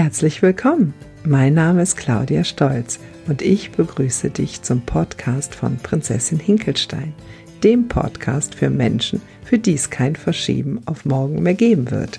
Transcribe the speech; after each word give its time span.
Herzlich 0.00 0.42
willkommen. 0.42 0.94
Mein 1.24 1.54
Name 1.54 1.82
ist 1.82 1.96
Claudia 1.96 2.44
Stolz 2.44 3.00
und 3.26 3.42
ich 3.42 3.72
begrüße 3.72 4.30
dich 4.30 4.62
zum 4.62 4.80
Podcast 4.82 5.56
von 5.56 5.76
Prinzessin 5.78 6.38
Hinkelstein, 6.38 7.12
dem 7.64 7.88
Podcast 7.88 8.54
für 8.54 8.70
Menschen, 8.70 9.20
für 9.42 9.58
die 9.58 9.74
es 9.74 9.90
kein 9.90 10.14
Verschieben 10.14 10.80
auf 10.86 11.04
morgen 11.04 11.42
mehr 11.42 11.54
geben 11.54 11.90
wird. 11.90 12.16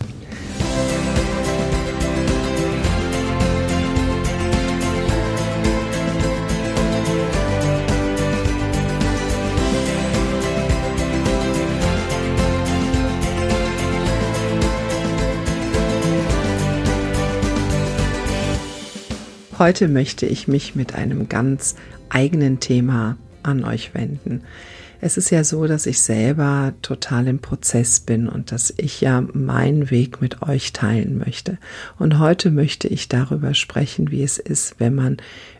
Heute 19.59 19.89
möchte 19.89 20.25
ich 20.25 20.47
mich 20.47 20.75
mit 20.75 20.95
einem 20.95 21.27
ganz 21.27 21.75
eigenen 22.07 22.61
Thema 22.61 23.17
an 23.43 23.65
euch 23.65 23.93
wenden. 23.93 24.43
Es 25.01 25.17
ist 25.17 25.31
ja 25.31 25.43
so, 25.43 25.67
dass 25.67 25.85
ich 25.85 26.01
selber 26.01 26.71
total 26.81 27.27
im 27.27 27.39
Prozess 27.39 27.99
bin 27.99 28.29
und 28.29 28.53
dass 28.53 28.73
ich 28.77 29.01
ja 29.01 29.19
meinen 29.33 29.91
Weg 29.91 30.21
mit 30.21 30.43
euch 30.43 30.71
teilen 30.71 31.17
möchte. 31.17 31.57
Und 31.97 32.19
heute 32.19 32.51
möchte 32.51 32.87
ich 32.87 33.09
darüber 33.09 33.53
sprechen, 33.53 34.11
wie 34.11 34.23
es 34.23 34.37
ist, 34.37 34.75
wenn 34.79 34.95
man 34.95 35.17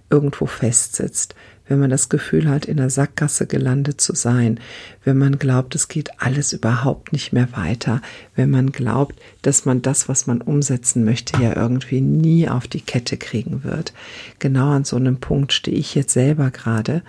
irgendwo 0.09 0.45
festsitzt, 0.45 1.35
wenn 1.69 1.79
man 1.79 1.89
das 1.89 2.09
Gefühl 2.09 2.49
hat, 2.49 2.65
in 2.65 2.77
der 2.77 2.89
Sackgasse 2.89 3.45
gelandet 3.45 4.01
zu 4.01 4.15
sein, 4.15 4.59
wenn 5.05 5.17
man 5.17 5.39
glaubt, 5.39 5.75
es 5.75 5.87
geht 5.87 6.09
alles 6.19 6.51
überhaupt 6.51 7.13
nicht 7.13 7.31
mehr 7.31 7.47
weiter, 7.53 8.01
wenn 8.35 8.49
man 8.49 8.71
glaubt, 8.71 9.17
dass 9.43 9.65
man 9.65 9.81
das, 9.81 10.09
was 10.09 10.27
man 10.27 10.41
umsetzen 10.41 11.05
möchte, 11.05 11.41
ja 11.41 11.55
irgendwie 11.55 12.01
nie 12.01 12.49
auf 12.49 12.67
die 12.67 12.81
Kette 12.81 13.15
kriegen 13.15 13.63
wird. 13.63 13.93
Genau 14.39 14.71
an 14.71 14.83
so 14.83 14.95
einem 14.95 15.19
Punkt 15.19 15.53
stehe 15.53 15.77
ich 15.77 15.95
jetzt 15.95 16.13
selber 16.13 16.49
gerade 16.49 17.03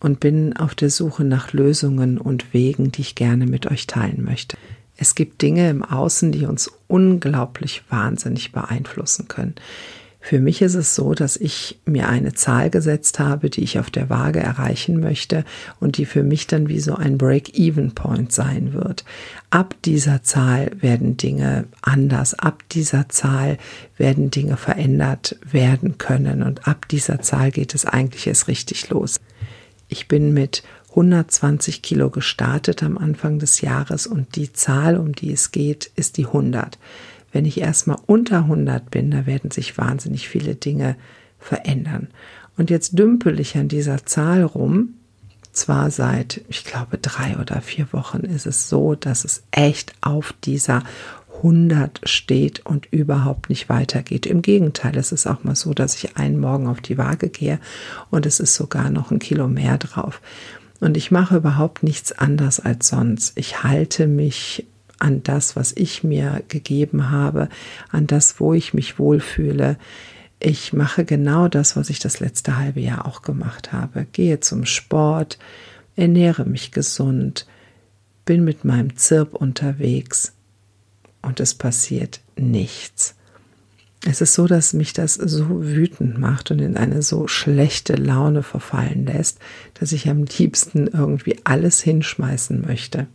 und 0.00 0.18
bin 0.18 0.56
auf 0.56 0.74
der 0.74 0.90
Suche 0.90 1.24
nach 1.24 1.52
Lösungen 1.52 2.18
und 2.18 2.52
Wegen, 2.52 2.90
die 2.90 3.02
ich 3.02 3.14
gerne 3.14 3.46
mit 3.46 3.70
euch 3.70 3.86
teilen 3.86 4.24
möchte. 4.24 4.58
Es 4.96 5.14
gibt 5.14 5.42
Dinge 5.42 5.70
im 5.70 5.84
Außen, 5.84 6.32
die 6.32 6.44
uns 6.44 6.70
unglaublich 6.88 7.82
wahnsinnig 7.88 8.52
beeinflussen 8.52 9.28
können. 9.28 9.54
Für 10.24 10.38
mich 10.38 10.62
ist 10.62 10.76
es 10.76 10.94
so, 10.94 11.14
dass 11.14 11.36
ich 11.36 11.80
mir 11.84 12.08
eine 12.08 12.32
Zahl 12.32 12.70
gesetzt 12.70 13.18
habe, 13.18 13.50
die 13.50 13.64
ich 13.64 13.80
auf 13.80 13.90
der 13.90 14.08
Waage 14.08 14.38
erreichen 14.38 15.00
möchte 15.00 15.44
und 15.80 15.98
die 15.98 16.06
für 16.06 16.22
mich 16.22 16.46
dann 16.46 16.68
wie 16.68 16.78
so 16.78 16.94
ein 16.94 17.18
Break-Even-Point 17.18 18.30
sein 18.30 18.72
wird. 18.72 19.04
Ab 19.50 19.74
dieser 19.84 20.22
Zahl 20.22 20.70
werden 20.80 21.16
Dinge 21.16 21.64
anders, 21.82 22.34
ab 22.34 22.62
dieser 22.70 23.08
Zahl 23.08 23.58
werden 23.98 24.30
Dinge 24.30 24.56
verändert 24.56 25.36
werden 25.50 25.98
können 25.98 26.44
und 26.44 26.68
ab 26.68 26.86
dieser 26.88 27.20
Zahl 27.20 27.50
geht 27.50 27.74
es 27.74 27.84
eigentlich 27.84 28.28
erst 28.28 28.46
richtig 28.46 28.90
los. 28.90 29.18
Ich 29.88 30.06
bin 30.06 30.32
mit 30.32 30.62
120 30.90 31.82
Kilo 31.82 32.10
gestartet 32.10 32.84
am 32.84 32.96
Anfang 32.96 33.40
des 33.40 33.60
Jahres 33.60 34.06
und 34.06 34.36
die 34.36 34.52
Zahl, 34.52 34.96
um 34.96 35.14
die 35.14 35.32
es 35.32 35.50
geht, 35.50 35.90
ist 35.96 36.16
die 36.16 36.26
100 36.26 36.78
wenn 37.32 37.44
ich 37.44 37.60
erstmal 37.60 37.98
unter 38.06 38.38
100 38.38 38.90
bin, 38.90 39.10
da 39.10 39.26
werden 39.26 39.50
sich 39.50 39.78
wahnsinnig 39.78 40.28
viele 40.28 40.54
Dinge 40.54 40.96
verändern. 41.38 42.08
Und 42.56 42.70
jetzt 42.70 42.98
dümpel 42.98 43.40
ich 43.40 43.56
an 43.56 43.68
dieser 43.68 44.04
Zahl 44.04 44.42
rum. 44.42 44.94
Zwar 45.52 45.90
seit, 45.90 46.42
ich 46.48 46.64
glaube, 46.64 46.98
drei 46.98 47.36
oder 47.38 47.60
vier 47.60 47.92
Wochen 47.92 48.20
ist 48.20 48.46
es 48.46 48.68
so, 48.68 48.94
dass 48.94 49.24
es 49.24 49.42
echt 49.50 49.92
auf 50.00 50.34
dieser 50.44 50.82
100 51.38 52.00
steht 52.04 52.64
und 52.64 52.86
überhaupt 52.86 53.50
nicht 53.50 53.68
weitergeht. 53.68 54.26
Im 54.26 54.42
Gegenteil, 54.42 54.96
es 54.96 55.12
ist 55.12 55.26
auch 55.26 55.44
mal 55.44 55.56
so, 55.56 55.74
dass 55.74 55.96
ich 55.96 56.16
einen 56.16 56.38
Morgen 56.38 56.68
auf 56.68 56.80
die 56.80 56.98
Waage 56.98 57.28
gehe 57.28 57.58
und 58.10 58.26
es 58.26 58.40
ist 58.40 58.54
sogar 58.54 58.90
noch 58.90 59.10
ein 59.10 59.18
Kilo 59.18 59.48
mehr 59.48 59.78
drauf. 59.78 60.20
Und 60.80 60.96
ich 60.96 61.10
mache 61.10 61.36
überhaupt 61.36 61.82
nichts 61.82 62.12
anders 62.12 62.60
als 62.60 62.88
sonst. 62.88 63.38
Ich 63.38 63.62
halte 63.62 64.06
mich 64.06 64.66
an 65.02 65.22
das, 65.22 65.56
was 65.56 65.72
ich 65.76 66.04
mir 66.04 66.42
gegeben 66.48 67.10
habe, 67.10 67.48
an 67.90 68.06
das, 68.06 68.38
wo 68.38 68.54
ich 68.54 68.72
mich 68.72 68.98
wohlfühle. 68.98 69.76
Ich 70.38 70.72
mache 70.72 71.04
genau 71.04 71.48
das, 71.48 71.76
was 71.76 71.90
ich 71.90 71.98
das 71.98 72.20
letzte 72.20 72.56
halbe 72.56 72.80
Jahr 72.80 73.06
auch 73.06 73.22
gemacht 73.22 73.72
habe. 73.72 74.06
Gehe 74.12 74.40
zum 74.40 74.64
Sport, 74.64 75.38
ernähre 75.96 76.44
mich 76.44 76.70
gesund, 76.70 77.46
bin 78.24 78.44
mit 78.44 78.64
meinem 78.64 78.96
Zirp 78.96 79.34
unterwegs 79.34 80.34
und 81.20 81.40
es 81.40 81.54
passiert 81.54 82.20
nichts. 82.36 83.16
Es 84.04 84.20
ist 84.20 84.34
so, 84.34 84.46
dass 84.46 84.72
mich 84.72 84.92
das 84.92 85.14
so 85.14 85.64
wütend 85.64 86.18
macht 86.18 86.50
und 86.50 86.60
in 86.60 86.76
eine 86.76 87.02
so 87.02 87.28
schlechte 87.28 87.94
Laune 87.94 88.42
verfallen 88.42 89.06
lässt, 89.06 89.38
dass 89.74 89.92
ich 89.92 90.08
am 90.08 90.24
liebsten 90.24 90.88
irgendwie 90.88 91.38
alles 91.44 91.80
hinschmeißen 91.82 92.60
möchte. 92.60 93.06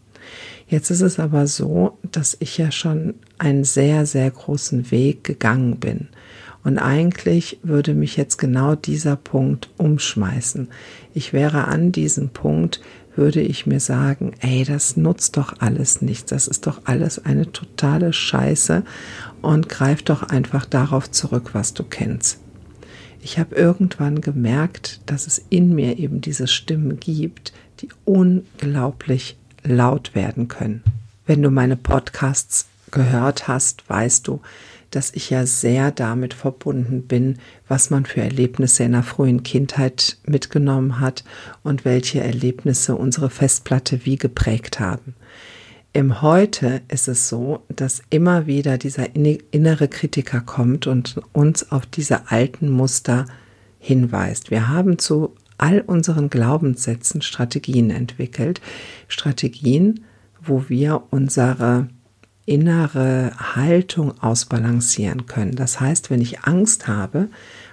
Jetzt 0.67 0.89
ist 0.89 1.01
es 1.01 1.19
aber 1.19 1.47
so, 1.47 1.97
dass 2.11 2.37
ich 2.39 2.57
ja 2.57 2.71
schon 2.71 3.15
einen 3.37 3.63
sehr, 3.63 4.05
sehr 4.05 4.29
großen 4.29 4.91
Weg 4.91 5.23
gegangen 5.23 5.77
bin. 5.77 6.09
Und 6.63 6.77
eigentlich 6.79 7.59
würde 7.63 7.93
mich 7.93 8.17
jetzt 8.17 8.37
genau 8.37 8.75
dieser 8.75 9.15
Punkt 9.15 9.69
umschmeißen. 9.77 10.67
Ich 11.13 11.31
wäre 11.31 11.65
an 11.65 11.93
diesem 11.93 12.29
Punkt, 12.29 12.81
würde 13.15 13.41
ich 13.41 13.65
mir 13.65 13.79
sagen, 13.79 14.33
ey, 14.41 14.63
das 14.63 14.97
nutzt 14.97 15.37
doch 15.37 15.55
alles 15.59 16.01
nichts. 16.01 16.29
Das 16.29 16.47
ist 16.47 16.67
doch 16.67 16.81
alles 16.83 17.23
eine 17.23 17.51
totale 17.51 18.13
Scheiße 18.13 18.83
und 19.41 19.69
greif 19.69 20.03
doch 20.03 20.23
einfach 20.23 20.65
darauf 20.65 21.09
zurück, 21.09 21.51
was 21.53 21.73
du 21.73 21.83
kennst. 21.83 22.39
Ich 23.21 23.39
habe 23.39 23.55
irgendwann 23.55 24.21
gemerkt, 24.21 25.01
dass 25.05 25.25
es 25.25 25.41
in 25.49 25.73
mir 25.73 25.97
eben 25.97 26.21
diese 26.21 26.47
Stimmen 26.47 26.99
gibt, 26.99 27.53
die 27.81 27.89
unglaublich 28.05 29.37
laut 29.69 30.15
werden 30.15 30.47
können. 30.47 30.83
Wenn 31.25 31.41
du 31.41 31.49
meine 31.49 31.75
Podcasts 31.75 32.67
gehört 32.91 33.47
hast, 33.47 33.89
weißt 33.89 34.27
du, 34.27 34.41
dass 34.91 35.13
ich 35.13 35.29
ja 35.29 35.45
sehr 35.45 35.91
damit 35.91 36.33
verbunden 36.33 37.03
bin, 37.03 37.39
was 37.67 37.89
man 37.89 38.05
für 38.05 38.21
Erlebnisse 38.21 38.83
in 38.83 38.93
der 38.93 39.03
frühen 39.03 39.43
Kindheit 39.43 40.17
mitgenommen 40.25 40.99
hat 40.99 41.23
und 41.63 41.83
welche 41.83 42.21
Erlebnisse 42.21 42.95
unsere 42.95 43.29
Festplatte 43.29 44.05
wie 44.05 44.15
geprägt 44.15 44.79
haben. 44.79 45.15
Im 45.93 46.21
Heute 46.21 46.81
ist 46.89 47.07
es 47.07 47.27
so, 47.27 47.63
dass 47.69 48.01
immer 48.09 48.45
wieder 48.45 48.77
dieser 48.77 49.15
innere 49.15 49.87
Kritiker 49.87 50.41
kommt 50.41 50.87
und 50.87 51.19
uns 51.33 51.71
auf 51.71 51.85
diese 51.85 52.29
alten 52.29 52.69
Muster 52.69 53.25
hinweist. 53.79 54.51
Wir 54.51 54.67
haben 54.67 54.99
zu 54.99 55.33
all 55.57 55.81
unseren 55.81 56.29
Glaubenssätzen 56.29 57.21
Strategien 57.21 57.89
entwickelt. 57.89 58.61
Strategien, 59.07 60.05
wo 60.41 60.69
wir 60.69 61.03
unsere 61.09 61.89
innere 62.47 63.33
Haltung 63.55 64.17
ausbalancieren 64.21 65.25
können. 65.25 65.55
Das 65.55 65.81
heißt, 65.81 66.09
wenn 66.09 66.21
ich 66.21 66.41
Angst 66.45 66.87
habe, 66.87 67.27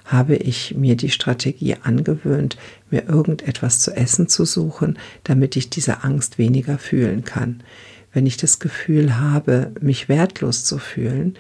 habe 0.05 0.35
ich 0.35 0.75
mir 0.75 0.97
die 0.97 1.11
Strategie 1.11 1.77
angewöhnt, 1.83 2.59
mir 2.91 3.09
irgendetwas 3.09 3.79
zu 3.79 3.97
essen 3.97 4.29
zu 4.29 4.45
suchen, 4.45 4.99
damit 5.23 5.57
ich 5.57 5.71
diese 5.71 6.03
Angst 6.03 6.39
weniger 6.39 6.77
fühlen 6.77 7.25
kann. 7.25 7.63
Wenn 8.13 8.27
ich 8.27 8.37
das 8.37 8.59
Gefühl 8.59 9.19
habe, 9.19 9.71
mich 9.81 10.09
wertlos 10.09 10.65
zu 10.65 10.79
fühlen, 10.79 11.35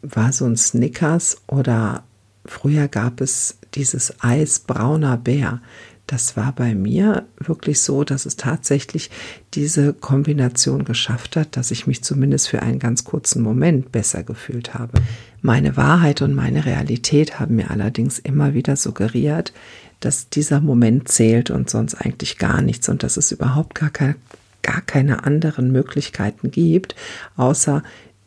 war 0.00 0.32
so 0.32 0.46
ein 0.46 0.56
Snickers 0.56 1.42
oder 1.46 2.04
früher 2.46 2.88
gab 2.88 3.20
es 3.20 3.57
dieses 3.74 4.22
Eis 4.22 4.60
brauner 4.60 5.16
Bär 5.16 5.60
das 6.08 6.38
war 6.38 6.52
bei 6.52 6.74
mir 6.74 7.26
wirklich 7.38 7.82
so, 7.82 8.02
dass 8.02 8.24
es 8.24 8.36
tatsächlich 8.36 9.10
diese 9.52 9.92
Kombination 9.92 10.84
geschafft 10.84 11.36
hat, 11.36 11.54
dass 11.56 11.70
ich 11.70 11.86
mich 11.86 12.02
zumindest 12.02 12.48
für 12.48 12.62
einen 12.62 12.78
ganz 12.78 13.04
kurzen 13.04 13.42
Moment 13.42 13.92
besser 13.92 14.22
gefühlt 14.22 14.72
habe. 14.72 15.02
Meine 15.42 15.76
Wahrheit 15.76 16.22
und 16.22 16.34
meine 16.34 16.64
Realität 16.64 17.38
haben 17.38 17.56
mir 17.56 17.70
allerdings 17.70 18.18
immer 18.18 18.54
wieder 18.54 18.76
suggeriert, 18.76 19.52
dass 20.00 20.30
dieser 20.30 20.62
Moment 20.62 21.08
zählt 21.08 21.50
und 21.50 21.68
sonst 21.68 21.94
eigentlich 21.94 22.38
gar 22.38 22.62
nichts 22.62 22.88
und 22.88 23.02
dass 23.02 23.18
es 23.18 23.30
überhaupt 23.30 23.74
gar 23.74 23.90
keine, 23.90 24.16
gar 24.62 24.80
keine 24.80 25.24
anderen 25.24 25.70
Möglichkeiten 25.72 26.50
gibt, 26.50 26.96
außer 27.36 27.82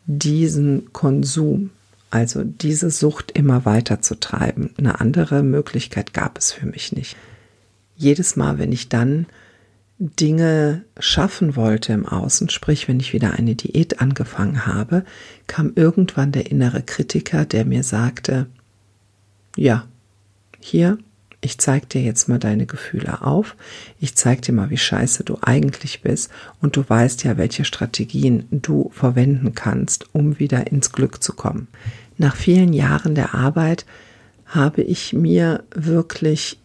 diesen 0.06 0.94
Konsum. 0.94 1.72
Also 2.12 2.44
diese 2.44 2.92
Sucht 2.92 3.32
immer 3.32 3.66
weiter 3.66 4.02
zu 4.02 4.20
treiben. 4.20 4.74
Eine 4.78 5.00
andere 5.00 5.44
Möglichkeit 5.44 6.14
gab 6.14 6.38
es 6.38 6.52
für 6.52 6.66
mich 6.68 6.92
nicht 6.92 7.16
jedes 7.96 8.36
Mal, 8.36 8.60
wenn 8.60 8.72
ich 8.72 8.90
dann 8.90 9.28
Dinge 9.98 10.84
schaffen 11.00 11.56
wollte 11.56 11.94
im 11.94 12.08
Außen, 12.08 12.50
sprich 12.50 12.88
wenn 12.88 13.00
ich 13.00 13.14
wieder 13.14 13.34
eine 13.34 13.56
Diät 13.56 14.02
angefangen 14.02 14.66
habe, 14.66 15.06
kam 15.48 15.74
irgendwann 15.76 16.32
der 16.32 16.50
innere 16.50 16.82
Kritiker, 16.82 17.46
der 17.46 17.66
mir 17.66 17.84
sagte, 17.84 18.48
ja, 19.56 19.86
hier 20.60 20.98
ich 21.42 21.58
zeig 21.58 21.90
dir 21.90 22.02
jetzt 22.02 22.30
mal 22.30 22.38
deine 22.38 22.68
Gefühle 22.68 23.24
auf, 23.24 23.56
ich 24.00 24.16
zeig 24.16 24.44
dir 24.44 24.54
mal, 24.54 24.70
wie 24.70 24.78
scheiße 24.78 25.24
du 25.24 25.40
eigentlich 25.42 26.02
bist 26.02 26.30
und 26.62 26.76
du 26.78 26.88
weißt 26.88 27.24
ja, 27.24 27.38
welche 27.38 27.66
Strategien 27.66 28.48
du 28.52 28.92
verwenden 28.94 29.54
kannst, 29.56 30.14
um 30.14 30.40
wieder 30.40 30.68
ins 30.68 30.92
Glück 30.92 31.24
zu 31.24 31.34
kommen. 31.34 31.68
Nach 32.18 32.36
vielen 32.36 32.74
Jahren 32.74 33.16
der 33.16 33.34
Arbeit 33.34 33.86
habe 34.46 34.84
ich 34.84 35.14
mir 35.14 35.64
wirklich 35.74 36.60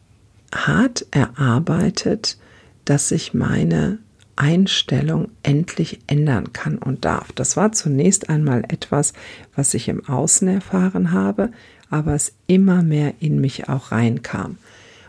hart 0.55 1.07
erarbeitet, 1.11 2.37
dass 2.85 3.11
ich 3.11 3.33
meine 3.33 3.99
Einstellung 4.37 5.31
endlich 5.43 6.01
ändern 6.07 6.53
kann 6.53 6.77
und 6.77 7.07
darf. 7.07 7.33
Das 7.33 7.57
war 7.57 7.73
zunächst 7.73 8.29
einmal 8.29 8.65
etwas, 8.69 9.15
was 9.55 9.73
ich 9.73 9.89
im 9.89 10.07
Außen 10.07 10.47
erfahren 10.47 11.13
habe, 11.13 11.51
aber 11.91 12.15
es 12.15 12.33
immer 12.47 12.83
mehr 12.83 13.15
in 13.21 13.41
mich 13.41 13.69
auch 13.69 13.93
reinkam. 13.93 14.59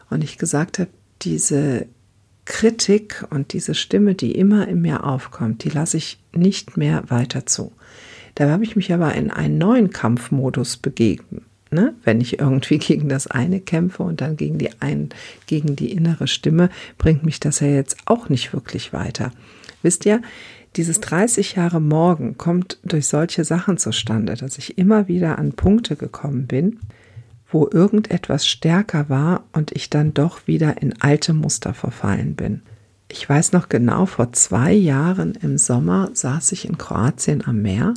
Und 0.09 0.23
ich 0.23 0.37
gesagt 0.37 0.79
habe, 0.79 0.89
diese 1.21 1.87
Kritik 2.45 3.25
und 3.29 3.53
diese 3.53 3.75
Stimme, 3.75 4.15
die 4.15 4.31
immer 4.31 4.67
in 4.67 4.81
mir 4.81 5.03
aufkommt, 5.03 5.63
die 5.63 5.69
lasse 5.69 5.97
ich 5.97 6.19
nicht 6.33 6.77
mehr 6.77 7.03
weiter 7.09 7.45
zu. 7.45 7.73
Da 8.35 8.49
habe 8.49 8.63
ich 8.63 8.75
mich 8.75 8.93
aber 8.93 9.13
in 9.15 9.31
einen 9.31 9.57
neuen 9.57 9.89
Kampfmodus 9.89 10.77
begeben. 10.77 11.45
Ne? 11.71 11.93
Wenn 12.03 12.21
ich 12.21 12.39
irgendwie 12.39 12.77
gegen 12.77 13.09
das 13.09 13.27
eine 13.27 13.59
kämpfe 13.59 14.03
und 14.03 14.21
dann 14.21 14.37
gegen 14.37 14.57
die, 14.57 14.69
ein, 14.79 15.09
gegen 15.45 15.75
die 15.75 15.91
innere 15.91 16.27
Stimme, 16.27 16.69
bringt 16.97 17.23
mich 17.23 17.39
das 17.39 17.59
ja 17.59 17.67
jetzt 17.67 17.97
auch 18.05 18.29
nicht 18.29 18.53
wirklich 18.53 18.93
weiter. 18.93 19.31
Wisst 19.81 20.05
ihr, 20.05 20.21
dieses 20.77 20.99
30 21.01 21.55
Jahre 21.55 21.81
Morgen 21.81 22.37
kommt 22.37 22.77
durch 22.83 23.07
solche 23.07 23.43
Sachen 23.43 23.77
zustande, 23.77 24.35
dass 24.35 24.57
ich 24.57 24.77
immer 24.77 25.07
wieder 25.07 25.39
an 25.39 25.53
Punkte 25.53 25.95
gekommen 25.95 26.45
bin, 26.45 26.79
wo 27.49 27.67
irgendetwas 27.71 28.47
stärker 28.47 29.09
war 29.09 29.45
und 29.53 29.71
ich 29.71 29.89
dann 29.89 30.13
doch 30.13 30.47
wieder 30.47 30.81
in 30.81 31.01
alte 31.01 31.33
Muster 31.33 31.73
verfallen 31.73 32.35
bin. 32.35 32.61
Ich 33.09 33.27
weiß 33.27 33.53
noch 33.53 33.69
genau, 33.69 34.05
vor 34.05 34.33
zwei 34.33 34.73
Jahren 34.73 35.33
im 35.41 35.57
Sommer 35.57 36.11
saß 36.13 36.51
ich 36.51 36.65
in 36.67 36.77
Kroatien 36.77 37.43
am 37.45 37.61
Meer 37.61 37.93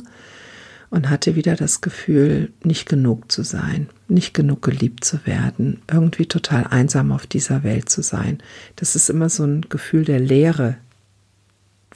und 0.89 1.09
hatte 1.09 1.35
wieder 1.35 1.55
das 1.55 1.81
Gefühl, 1.81 2.51
nicht 2.63 2.87
genug 2.87 3.31
zu 3.31 3.43
sein, 3.43 3.89
nicht 4.07 4.33
genug 4.33 4.61
geliebt 4.61 5.03
zu 5.03 5.25
werden, 5.25 5.81
irgendwie 5.91 6.25
total 6.25 6.65
einsam 6.67 7.11
auf 7.11 7.27
dieser 7.27 7.63
Welt 7.63 7.89
zu 7.89 8.01
sein. 8.01 8.39
Das 8.77 8.95
ist 8.95 9.09
immer 9.09 9.29
so 9.29 9.43
ein 9.43 9.61
Gefühl 9.69 10.05
der 10.05 10.19
Leere, 10.19 10.77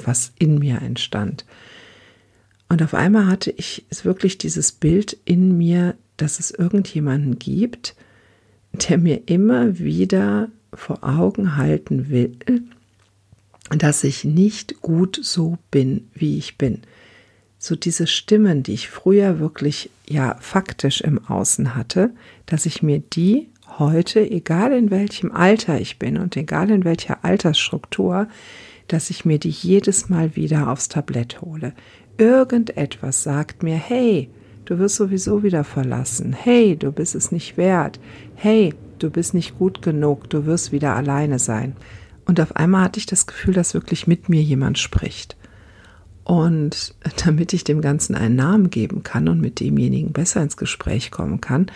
was 0.03 0.33
in 0.39 0.59
mir 0.59 0.81
entstand. 0.81 1.45
Und 2.69 2.81
auf 2.81 2.93
einmal 2.93 3.27
hatte 3.27 3.51
ich 3.51 3.85
wirklich 4.03 4.37
dieses 4.37 4.71
Bild 4.71 5.17
in 5.25 5.57
mir, 5.57 5.95
dass 6.17 6.39
es 6.39 6.51
irgendjemanden 6.51 7.37
gibt, 7.37 7.95
der 8.73 8.97
mir 8.97 9.27
immer 9.27 9.79
wieder 9.79 10.49
vor 10.73 11.03
Augen 11.03 11.55
halten 11.57 12.09
will, 12.09 12.35
dass 13.69 14.03
ich 14.03 14.25
nicht 14.25 14.81
gut 14.81 15.19
so 15.21 15.57
bin, 15.71 16.09
wie 16.13 16.37
ich 16.37 16.57
bin. 16.57 16.81
So 17.57 17.75
diese 17.75 18.07
Stimmen, 18.07 18.63
die 18.63 18.73
ich 18.73 18.89
früher 18.89 19.39
wirklich 19.39 19.89
ja 20.07 20.35
faktisch 20.39 21.01
im 21.01 21.23
Außen 21.25 21.75
hatte, 21.75 22.11
dass 22.45 22.65
ich 22.65 22.83
mir 22.83 22.99
die 22.99 23.47
heute, 23.79 24.29
egal 24.29 24.71
in 24.73 24.91
welchem 24.91 25.31
Alter 25.31 25.79
ich 25.79 25.97
bin 25.97 26.17
und 26.17 26.37
egal 26.37 26.69
in 26.69 26.83
welcher 26.83 27.23
Altersstruktur, 27.25 28.27
dass 28.87 29.09
ich 29.09 29.25
mir 29.25 29.39
die 29.39 29.49
jedes 29.49 30.09
Mal 30.09 30.35
wieder 30.35 30.69
aufs 30.71 30.89
Tablett 30.89 31.41
hole. 31.41 31.73
Irgendetwas 32.17 33.23
sagt 33.23 33.63
mir, 33.63 33.75
hey, 33.75 34.29
du 34.65 34.79
wirst 34.79 34.95
sowieso 34.95 35.43
wieder 35.43 35.63
verlassen. 35.63 36.33
Hey, 36.33 36.75
du 36.75 36.91
bist 36.91 37.15
es 37.15 37.31
nicht 37.31 37.57
wert. 37.57 37.99
Hey, 38.35 38.73
du 38.99 39.09
bist 39.09 39.33
nicht 39.33 39.57
gut 39.57 39.81
genug. 39.81 40.29
Du 40.29 40.45
wirst 40.45 40.71
wieder 40.71 40.95
alleine 40.95 41.39
sein. 41.39 41.75
Und 42.25 42.39
auf 42.39 42.55
einmal 42.55 42.85
hatte 42.85 42.99
ich 42.99 43.05
das 43.05 43.27
Gefühl, 43.27 43.53
dass 43.53 43.73
wirklich 43.73 44.07
mit 44.07 44.29
mir 44.29 44.41
jemand 44.41 44.79
spricht. 44.79 45.35
Und 46.23 46.95
damit 47.25 47.53
ich 47.53 47.63
dem 47.63 47.81
Ganzen 47.81 48.15
einen 48.15 48.35
Namen 48.35 48.69
geben 48.69 49.03
kann 49.03 49.27
und 49.27 49.39
mit 49.39 49.59
demjenigen 49.59 50.11
besser 50.11 50.41
ins 50.41 50.57
Gespräch 50.57 51.11
kommen 51.11 51.41
kann, 51.41 51.67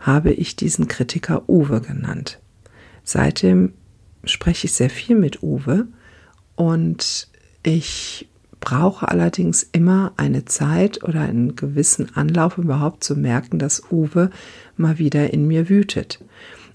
habe 0.00 0.32
ich 0.32 0.56
diesen 0.56 0.88
Kritiker 0.88 1.48
Uwe 1.48 1.80
genannt. 1.80 2.40
Seitdem 3.02 3.72
spreche 4.24 4.66
ich 4.66 4.72
sehr 4.72 4.90
viel 4.90 5.16
mit 5.16 5.42
Uwe 5.42 5.86
und 6.56 7.28
ich 7.62 8.28
brauche 8.60 9.08
allerdings 9.08 9.62
immer 9.62 10.12
eine 10.16 10.44
Zeit 10.44 11.04
oder 11.04 11.20
einen 11.20 11.54
gewissen 11.54 12.16
Anlauf, 12.16 12.58
überhaupt 12.58 13.04
zu 13.04 13.14
merken, 13.14 13.58
dass 13.58 13.92
Uwe 13.92 14.30
mal 14.76 14.98
wieder 14.98 15.32
in 15.32 15.46
mir 15.46 15.68
wütet. 15.68 16.18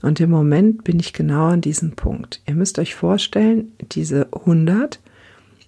Und 0.01 0.19
im 0.19 0.29
Moment 0.29 0.83
bin 0.83 0.99
ich 0.99 1.13
genau 1.13 1.47
an 1.47 1.61
diesem 1.61 1.91
Punkt. 1.91 2.41
Ihr 2.47 2.55
müsst 2.55 2.79
euch 2.79 2.95
vorstellen, 2.95 3.71
diese 3.91 4.27
100 4.33 4.99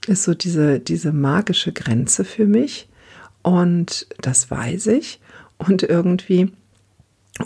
ist 0.08 0.24
so 0.24 0.34
diese, 0.34 0.80
diese 0.80 1.12
magische 1.12 1.72
Grenze 1.72 2.24
für 2.24 2.46
mich. 2.46 2.88
Und 3.42 4.08
das 4.22 4.50
weiß 4.50 4.88
ich. 4.88 5.20
Und 5.58 5.84
irgendwie, 5.84 6.52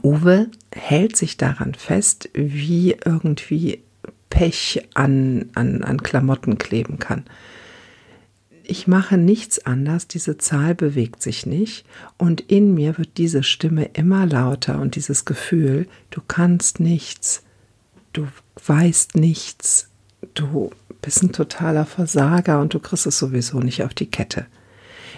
Uwe 0.03 0.47
hält 0.71 1.15
sich 1.15 1.37
daran 1.37 1.73
fest, 1.73 2.29
wie 2.33 2.95
irgendwie 3.03 3.83
Pech 4.29 4.87
an, 4.93 5.49
an, 5.55 5.83
an 5.83 6.03
Klamotten 6.03 6.57
kleben 6.57 6.99
kann 6.99 7.23
ich 8.69 8.85
mache 8.85 9.17
nichts 9.17 9.65
anders, 9.65 10.07
diese 10.07 10.37
Zahl 10.37 10.75
bewegt 10.75 11.21
sich 11.21 11.45
nicht 11.45 11.85
und 12.17 12.41
in 12.41 12.73
mir 12.73 12.97
wird 12.97 13.17
diese 13.17 13.41
Stimme 13.41 13.85
immer 13.93 14.25
lauter 14.25 14.79
und 14.79 14.95
dieses 14.95 15.25
Gefühl, 15.25 15.87
du 16.11 16.21
kannst 16.27 16.79
nichts, 16.79 17.43
du 18.11 18.27
weißt 18.65 19.15
nichts, 19.15 19.89
du 20.33 20.71
bist 21.01 21.23
ein 21.23 21.31
totaler 21.31 21.85
Versager 21.85 22.59
und 22.59 22.73
du 22.73 22.79
kriegst 22.79 23.07
es 23.07 23.17
sowieso 23.17 23.59
nicht 23.59 23.83
auf 23.83 23.93
die 23.93 24.11
Kette. 24.11 24.45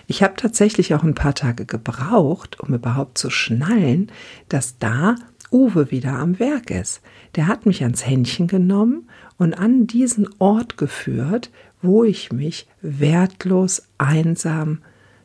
Ich 0.05 0.21
habe 0.23 0.35
tatsächlich 0.35 0.93
auch 0.93 1.03
ein 1.03 1.15
paar 1.15 1.35
Tage 1.35 1.65
gebraucht, 1.65 2.59
um 2.59 2.73
überhaupt 2.73 3.17
zu 3.17 3.29
schnallen, 3.29 4.11
dass 4.47 4.77
da 4.77 5.15
Uwe 5.51 5.91
wieder 5.91 6.13
am 6.13 6.39
Werk 6.39 6.71
ist. 6.71 7.01
Der 7.35 7.47
hat 7.47 7.65
mich 7.65 7.83
ans 7.83 8.05
Händchen 8.05 8.47
genommen 8.47 9.09
und 9.37 9.53
an 9.53 9.87
diesen 9.87 10.27
Ort 10.39 10.77
geführt, 10.77 11.49
wo 11.81 12.03
ich 12.03 12.31
mich 12.31 12.67
wertlos 12.81 13.83
einsam 13.97 14.79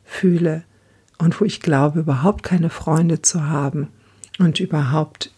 fühle 0.04 0.64
und 1.18 1.40
wo 1.40 1.44
ich 1.44 1.60
glaube, 1.60 2.00
überhaupt 2.00 2.42
keine 2.42 2.70
Freunde 2.70 3.22
zu 3.22 3.48
haben 3.48 3.88
und 4.38 4.60
überhaupt 4.60 5.32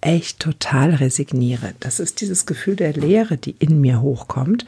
echt 0.00 0.40
total 0.40 0.94
resigniere. 0.94 1.74
Das 1.80 2.00
ist 2.00 2.20
dieses 2.20 2.46
Gefühl 2.46 2.76
der 2.76 2.92
Leere, 2.92 3.36
die 3.36 3.54
in 3.58 3.80
mir 3.80 4.02
hochkommt 4.02 4.66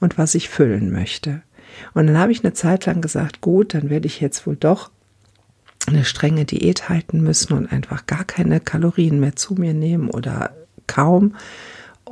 und 0.00 0.18
was 0.18 0.34
ich 0.34 0.48
füllen 0.48 0.90
möchte. 0.90 1.42
Und 1.94 2.06
dann 2.06 2.18
habe 2.18 2.32
ich 2.32 2.44
eine 2.44 2.52
Zeit 2.52 2.86
lang 2.86 3.00
gesagt, 3.00 3.40
gut, 3.40 3.74
dann 3.74 3.90
werde 3.90 4.06
ich 4.06 4.20
jetzt 4.20 4.46
wohl 4.46 4.56
doch 4.56 4.90
eine 5.88 6.04
strenge 6.04 6.44
Diät 6.44 6.88
halten 6.88 7.22
müssen 7.22 7.54
und 7.54 7.72
einfach 7.72 8.06
gar 8.06 8.24
keine 8.24 8.60
Kalorien 8.60 9.20
mehr 9.20 9.36
zu 9.36 9.54
mir 9.54 9.74
nehmen 9.74 10.10
oder 10.10 10.50
kaum 10.86 11.34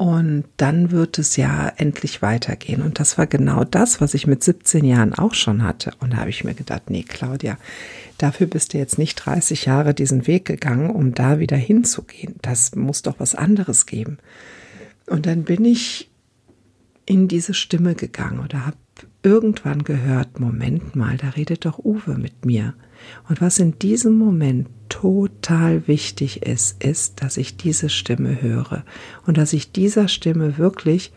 und 0.00 0.44
dann 0.56 0.92
wird 0.92 1.18
es 1.18 1.36
ja 1.36 1.70
endlich 1.76 2.22
weitergehen. 2.22 2.80
Und 2.80 2.98
das 3.00 3.18
war 3.18 3.26
genau 3.26 3.64
das, 3.64 4.00
was 4.00 4.14
ich 4.14 4.26
mit 4.26 4.42
17 4.42 4.82
Jahren 4.82 5.12
auch 5.12 5.34
schon 5.34 5.62
hatte. 5.62 5.92
Und 6.00 6.14
da 6.14 6.16
habe 6.16 6.30
ich 6.30 6.42
mir 6.42 6.54
gedacht, 6.54 6.88
nee, 6.88 7.02
Claudia, 7.02 7.58
dafür 8.16 8.46
bist 8.46 8.72
du 8.72 8.78
jetzt 8.78 8.98
nicht 8.98 9.16
30 9.16 9.66
Jahre 9.66 9.92
diesen 9.92 10.26
Weg 10.26 10.46
gegangen, 10.46 10.88
um 10.88 11.12
da 11.12 11.38
wieder 11.38 11.58
hinzugehen. 11.58 12.36
Das 12.40 12.74
muss 12.76 13.02
doch 13.02 13.16
was 13.18 13.34
anderes 13.34 13.84
geben. 13.84 14.16
Und 15.06 15.26
dann 15.26 15.44
bin 15.44 15.66
ich 15.66 16.08
in 17.04 17.28
diese 17.28 17.52
Stimme 17.52 17.94
gegangen 17.94 18.40
oder 18.40 18.64
habe 18.64 18.78
irgendwann 19.22 19.84
gehört, 19.84 20.40
Moment 20.40 20.96
mal, 20.96 21.16
da 21.16 21.30
redet 21.30 21.64
doch 21.64 21.78
Uwe 21.78 22.16
mit 22.16 22.44
mir. 22.44 22.74
Und 23.28 23.40
was 23.40 23.58
in 23.58 23.78
diesem 23.78 24.18
Moment 24.18 24.68
total 24.88 25.86
wichtig 25.86 26.42
ist, 26.42 26.82
ist, 26.82 27.22
dass 27.22 27.36
ich 27.36 27.56
diese 27.56 27.88
Stimme 27.88 28.42
höre 28.42 28.84
und 29.26 29.38
dass 29.38 29.52
ich 29.52 29.72
dieser 29.72 30.08
Stimme 30.08 30.58
wirklich 30.58 31.12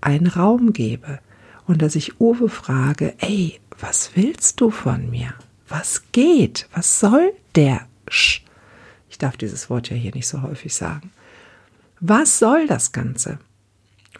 einen 0.00 0.26
Raum 0.26 0.72
gebe 0.72 1.20
und 1.66 1.82
dass 1.82 1.96
ich 1.96 2.20
Uwe 2.20 2.48
frage, 2.48 3.14
ey, 3.18 3.60
was 3.78 4.12
willst 4.14 4.60
du 4.60 4.70
von 4.70 5.10
mir? 5.10 5.34
Was 5.68 6.04
geht? 6.12 6.68
Was 6.72 7.00
soll 7.00 7.32
der 7.54 7.86
Sch? 8.08 8.42
Ich 9.10 9.18
darf 9.18 9.36
dieses 9.36 9.68
Wort 9.68 9.90
ja 9.90 9.96
hier 9.96 10.14
nicht 10.14 10.28
so 10.28 10.42
häufig 10.42 10.74
sagen. 10.74 11.10
Was 12.00 12.38
soll 12.38 12.66
das 12.66 12.92
Ganze? 12.92 13.38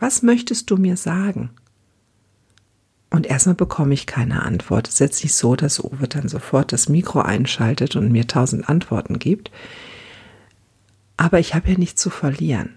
Was 0.01 0.23
möchtest 0.23 0.71
du 0.71 0.77
mir 0.77 0.97
sagen? 0.97 1.51
Und 3.17 3.27
erstmal 3.27 3.55
bekomme 3.55 3.95
ich 3.95 4.07
keine 4.07 4.43
Antwort. 4.43 4.89
Es 4.89 4.95
ist 4.95 5.01
jetzt 5.01 5.25
nicht 5.25 5.35
so, 5.35 5.57
dass 5.57 5.83
Uwe 5.83 6.07
dann 6.07 6.29
sofort 6.29 6.71
das 6.71 6.91
Mikro 6.91 7.21
einschaltet 7.21 7.97
und 7.97 8.13
mir 8.13 8.27
tausend 8.27 8.69
Antworten 8.69 9.19
gibt. 9.19 9.51
Aber 11.17 11.39
ich 11.39 11.55
habe 11.55 11.71
ja 11.71 11.79
nichts 11.79 12.03
zu 12.03 12.11
verlieren. 12.11 12.77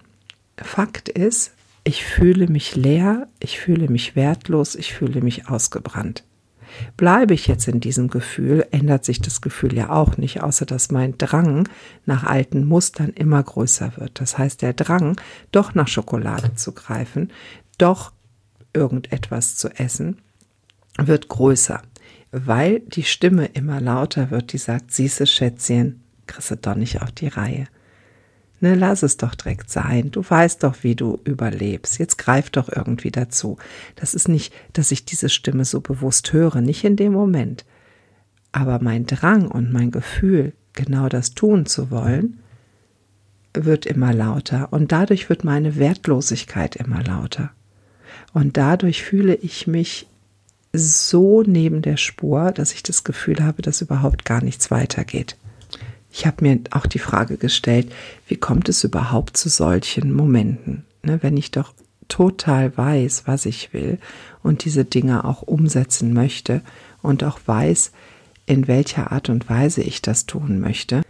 Fakt 0.55 1.09
ist, 1.09 1.51
ich 1.83 2.05
fühle 2.05 2.47
mich 2.47 2.77
leer, 2.77 3.27
ich 3.41 3.59
fühle 3.59 3.89
mich 3.89 4.15
wertlos, 4.15 4.75
ich 4.75 4.93
fühle 4.93 5.19
mich 5.19 5.49
ausgebrannt. 5.49 6.23
Bleibe 6.95 7.33
ich 7.33 7.47
jetzt 7.47 7.67
in 7.67 7.81
diesem 7.81 8.07
Gefühl, 8.07 8.65
ändert 8.71 9.03
sich 9.03 9.19
das 9.19 9.41
Gefühl 9.41 9.75
ja 9.75 9.89
auch 9.89 10.15
nicht, 10.15 10.41
außer 10.41 10.65
dass 10.65 10.89
mein 10.89 11.17
Drang 11.17 11.67
nach 12.05 12.23
alten 12.23 12.63
Mustern 12.63 13.09
immer 13.09 13.43
größer 13.43 13.97
wird. 13.97 14.21
Das 14.21 14.37
heißt, 14.37 14.61
der 14.61 14.71
Drang, 14.71 15.19
doch 15.51 15.75
nach 15.75 15.89
Schokolade 15.89 16.55
zu 16.55 16.71
greifen, 16.71 17.29
doch 17.77 18.13
irgendetwas 18.71 19.57
zu 19.57 19.67
essen, 19.77 20.21
wird 21.07 21.27
größer, 21.27 21.81
weil 22.31 22.81
die 22.81 23.03
Stimme 23.03 23.45
immer 23.45 23.81
lauter 23.81 24.31
wird, 24.31 24.53
die 24.53 24.57
sagt, 24.57 24.91
siehste 24.91 25.25
Schätzchen, 25.27 26.01
kriegst 26.27 26.51
du 26.51 26.57
doch 26.57 26.75
nicht 26.75 27.01
auf 27.01 27.11
die 27.11 27.27
Reihe. 27.27 27.67
Ne, 28.61 28.75
lass 28.75 29.03
es 29.03 29.15
doch 29.15 29.35
direkt 29.35 29.69
sein. 29.69 30.11
Du 30.11 30.21
weißt 30.27 30.63
doch, 30.63 30.83
wie 30.83 30.95
du 30.95 31.19
überlebst. 31.23 31.97
Jetzt 31.97 32.17
greif 32.17 32.49
doch 32.49 32.67
irgendwie 32.67 33.11
dazu. 33.11 33.57
Das 33.95 34.13
ist 34.13 34.27
nicht, 34.27 34.53
dass 34.73 34.91
ich 34.91 35.05
diese 35.05 35.29
Stimme 35.29 35.63
so 35.63 35.79
bewusst 35.79 36.33
höre, 36.33 36.59
nicht 36.59 36.83
in 36.83 36.97
dem 36.97 37.13
Moment. 37.13 37.65
Aber 38.51 38.79
mein 38.81 39.05
Drang 39.05 39.47
und 39.47 39.71
mein 39.71 39.91
Gefühl, 39.91 40.53
genau 40.73 41.07
das 41.07 41.35
tun 41.35 41.65
zu 41.65 41.89
wollen, 41.89 42.39
wird 43.53 43.85
immer 43.85 44.13
lauter 44.13 44.71
und 44.71 44.91
dadurch 44.91 45.29
wird 45.29 45.43
meine 45.43 45.77
Wertlosigkeit 45.77 46.75
immer 46.75 47.01
lauter. 47.03 47.51
Und 48.33 48.57
dadurch 48.57 49.03
fühle 49.03 49.35
ich 49.35 49.67
mich 49.67 50.07
so 50.73 51.43
neben 51.43 51.81
der 51.81 51.97
Spur, 51.97 52.51
dass 52.51 52.73
ich 52.73 52.83
das 52.83 53.03
Gefühl 53.03 53.43
habe, 53.43 53.61
dass 53.61 53.81
überhaupt 53.81 54.25
gar 54.25 54.43
nichts 54.43 54.71
weitergeht. 54.71 55.35
Ich 56.11 56.25
habe 56.25 56.43
mir 56.43 56.59
auch 56.71 56.85
die 56.85 56.99
Frage 56.99 57.37
gestellt, 57.37 57.91
wie 58.27 58.37
kommt 58.37 58.69
es 58.69 58.83
überhaupt 58.83 59.37
zu 59.37 59.49
solchen 59.49 60.13
Momenten, 60.13 60.85
ne, 61.03 61.19
wenn 61.21 61.37
ich 61.37 61.51
doch 61.51 61.73
total 62.07 62.75
weiß, 62.75 63.23
was 63.25 63.45
ich 63.45 63.73
will 63.73 63.99
und 64.41 64.65
diese 64.65 64.85
Dinge 64.85 65.25
auch 65.25 65.43
umsetzen 65.43 66.13
möchte 66.13 66.61
und 67.01 67.23
auch 67.23 67.39
weiß, 67.45 67.91
in 68.47 68.67
welcher 68.67 69.11
Art 69.11 69.29
und 69.29 69.47
Weise 69.49 69.81
ich 69.81 70.01
das 70.01 70.25
tun 70.25 70.59
möchte. 70.59 71.03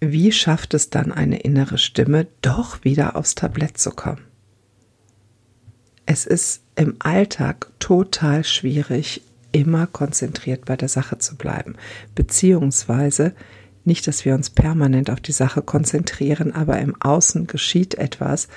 Wie 0.00 0.30
schafft 0.30 0.74
es 0.74 0.90
dann 0.90 1.10
eine 1.10 1.38
innere 1.38 1.78
Stimme, 1.78 2.26
doch 2.42 2.84
wieder 2.84 3.16
aufs 3.16 3.34
Tablett 3.34 3.78
zu 3.78 3.90
kommen? 3.92 4.20
Es 6.12 6.26
ist 6.26 6.62
im 6.76 6.96
Alltag 6.98 7.68
total 7.78 8.44
schwierig, 8.44 9.22
immer 9.50 9.86
konzentriert 9.86 10.66
bei 10.66 10.76
der 10.76 10.90
Sache 10.90 11.16
zu 11.16 11.36
bleiben, 11.36 11.76
beziehungsweise 12.14 13.32
nicht, 13.86 14.06
dass 14.06 14.26
wir 14.26 14.34
uns 14.34 14.50
permanent 14.50 15.08
auf 15.08 15.22
die 15.22 15.32
Sache 15.32 15.62
konzentrieren, 15.62 16.54
aber 16.54 16.78
im 16.80 17.00
Außen 17.00 17.46
geschieht 17.46 17.94
etwas, 17.94 18.48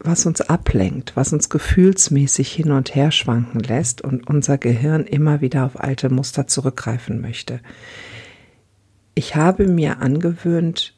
was 0.00 0.26
uns 0.26 0.42
ablenkt, 0.42 1.16
was 1.16 1.32
uns 1.32 1.48
gefühlsmäßig 1.48 2.52
hin 2.52 2.72
und 2.72 2.94
her 2.94 3.10
schwanken 3.10 3.60
lässt 3.60 4.02
und 4.02 4.28
unser 4.28 4.58
Gehirn 4.58 5.06
immer 5.06 5.40
wieder 5.40 5.64
auf 5.64 5.80
alte 5.80 6.10
Muster 6.10 6.46
zurückgreifen 6.46 7.22
möchte. 7.22 7.60
Ich 9.14 9.34
habe 9.34 9.66
mir 9.66 10.02
angewöhnt, 10.02 10.94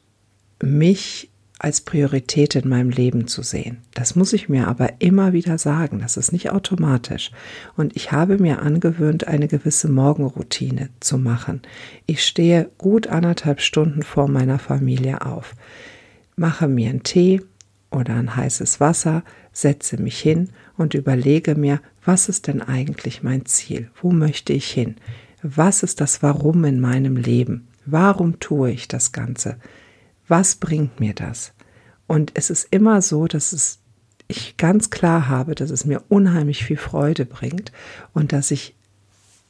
mich 0.61 1.32
als 1.63 1.79
Priorität 1.79 2.55
in 2.55 2.67
meinem 2.67 2.89
Leben 2.89 3.25
zu 3.27 3.41
sehen. 3.41 3.77
Das 3.93 4.17
muss 4.17 4.33
ich 4.33 4.49
mir 4.49 4.67
aber 4.67 4.99
immer 4.99 5.31
wieder 5.31 5.57
sagen, 5.57 5.99
das 5.99 6.17
ist 6.17 6.33
nicht 6.33 6.51
automatisch. 6.51 7.31
Und 7.77 7.95
ich 7.95 8.11
habe 8.11 8.37
mir 8.37 8.61
angewöhnt, 8.61 9.27
eine 9.29 9.47
gewisse 9.47 9.87
Morgenroutine 9.87 10.89
zu 10.99 11.17
machen. 11.17 11.61
Ich 12.05 12.25
stehe 12.25 12.69
gut 12.77 13.07
anderthalb 13.07 13.61
Stunden 13.61 14.03
vor 14.03 14.27
meiner 14.27 14.59
Familie 14.59 15.25
auf, 15.25 15.55
mache 16.35 16.67
mir 16.67 16.89
einen 16.89 17.03
Tee 17.03 17.41
oder 17.91 18.15
ein 18.15 18.35
heißes 18.35 18.81
Wasser, 18.81 19.23
setze 19.53 20.01
mich 20.01 20.19
hin 20.19 20.49
und 20.75 20.93
überlege 20.93 21.55
mir, 21.55 21.79
was 22.03 22.27
ist 22.27 22.47
denn 22.47 22.61
eigentlich 22.61 23.23
mein 23.23 23.45
Ziel? 23.45 23.89
Wo 24.01 24.11
möchte 24.11 24.51
ich 24.51 24.69
hin? 24.69 24.95
Was 25.41 25.81
ist 25.81 26.01
das 26.01 26.21
Warum 26.21 26.65
in 26.65 26.81
meinem 26.81 27.15
Leben? 27.15 27.69
Warum 27.85 28.41
tue 28.41 28.71
ich 28.71 28.89
das 28.89 29.13
Ganze? 29.13 29.55
was 30.27 30.55
bringt 30.55 30.99
mir 30.99 31.13
das? 31.13 31.52
Und 32.13 32.29
es 32.35 32.51
ist 32.51 32.67
immer 32.69 33.01
so, 33.01 33.25
dass 33.25 33.53
es 33.53 33.79
ich 34.27 34.55
ganz 34.57 34.91
klar 34.91 35.29
habe, 35.29 35.55
dass 35.55 35.71
es 35.71 35.83
mir 35.83 36.03
unheimlich 36.09 36.63
viel 36.63 36.77
Freude 36.77 37.25
bringt 37.25 37.71
und 38.13 38.31
dass 38.33 38.51
ich 38.51 38.75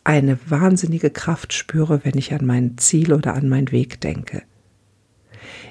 eine 0.05 0.39
wahnsinnige 0.45 1.09
Kraft 1.09 1.51
spüre, 1.51 2.05
wenn 2.05 2.17
ich 2.17 2.33
an 2.33 2.45
mein 2.45 2.77
Ziel 2.77 3.11
oder 3.11 3.33
an 3.33 3.49
meinen 3.49 3.73
Weg 3.73 3.99
denke. 3.99 4.43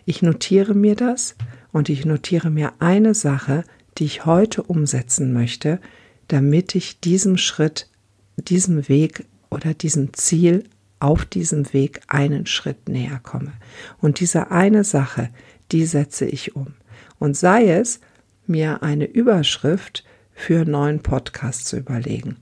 Ich 0.05 0.21
notiere 0.21 0.75
mir 0.75 0.95
das 0.95 1.35
und 1.73 1.89
ich 1.89 2.05
notiere 2.05 2.51
mir 2.51 2.75
eine 2.79 3.15
Sache, 3.15 3.65
die 3.97 4.05
ich 4.05 4.27
heute 4.27 4.63
umsetzen 4.63 5.33
möchte, 5.33 5.81
damit 6.29 6.75
ich 6.75 7.01
diesem 7.01 7.39
Schritt, 7.39 7.89
diesem 8.37 8.87
Weg 8.91 9.25
oder 9.49 9.73
diesem 9.73 10.13
Ziel 10.13 10.65
auf 11.01 11.25
diesem 11.25 11.73
Weg 11.73 12.03
einen 12.09 12.45
Schritt 12.45 12.91
näher 12.91 13.19
komme. 13.23 13.55
Und 13.99 14.21
diese 14.21 14.51
eine 14.51 14.85
Sache, 14.85 15.31
die 15.73 15.87
setze 15.87 16.27
ich 16.27 16.55
um. 16.55 16.75
Und 17.19 17.37
sei 17.37 17.69
es, 17.69 18.01
mir 18.47 18.83
eine 18.83 19.07
Überschrift 19.07 20.05
für 20.33 20.63
einen 20.63 20.71
neuen 20.73 21.01
Podcast 21.01 21.67
zu 21.67 21.77
überlegen 21.77 22.37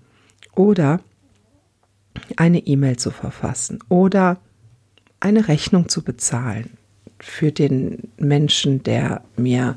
oder 0.55 1.01
eine 2.37 2.67
E-Mail 2.67 2.97
zu 2.97 3.11
verfassen 3.11 3.81
oder 3.89 4.41
eine 5.21 5.49
Rechnung 5.49 5.89
zu 5.89 6.03
bezahlen 6.03 6.71
für 7.19 7.53
den 7.53 8.09
Menschen, 8.17 8.83
der 8.83 9.23
mir 9.37 9.77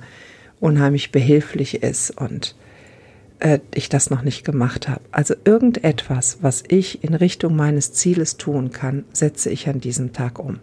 unheimlich 0.60 1.12
behilflich 1.12 1.84
ist 1.84 2.12
und 2.12 2.56
äh, 3.40 3.60
ich 3.74 3.90
das 3.90 4.10
noch 4.10 4.22
nicht 4.22 4.46
gemacht 4.46 4.88
habe. 4.88 5.02
Also 5.12 5.36
irgendetwas, 5.44 6.38
was 6.42 6.64
ich 6.68 7.04
in 7.04 7.14
Richtung 7.14 7.56
meines 7.56 7.92
Zieles 7.92 8.38
tun 8.38 8.72
kann, 8.72 9.04
setze 9.12 9.50
ich 9.50 9.68
an 9.68 9.82
diesem 9.82 10.14
Tag 10.14 10.40
um. 10.40 10.60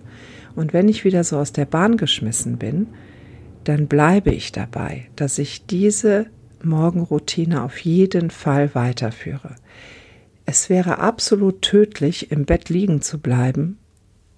Und 0.56 0.72
wenn 0.72 0.88
ich 0.88 1.04
wieder 1.04 1.24
so 1.24 1.38
aus 1.38 1.52
der 1.52 1.64
Bahn 1.64 1.96
geschmissen 1.96 2.56
bin, 2.56 2.88
dann 3.64 3.86
bleibe 3.86 4.30
ich 4.30 4.52
dabei, 4.52 5.08
dass 5.16 5.38
ich 5.38 5.66
diese 5.66 6.26
Morgenroutine 6.62 7.62
auf 7.62 7.78
jeden 7.78 8.30
Fall 8.30 8.74
weiterführe. 8.74 9.56
Es 10.46 10.68
wäre 10.68 10.98
absolut 10.98 11.62
tödlich, 11.62 12.32
im 12.32 12.44
Bett 12.44 12.68
liegen 12.68 13.02
zu 13.02 13.18
bleiben 13.18 13.78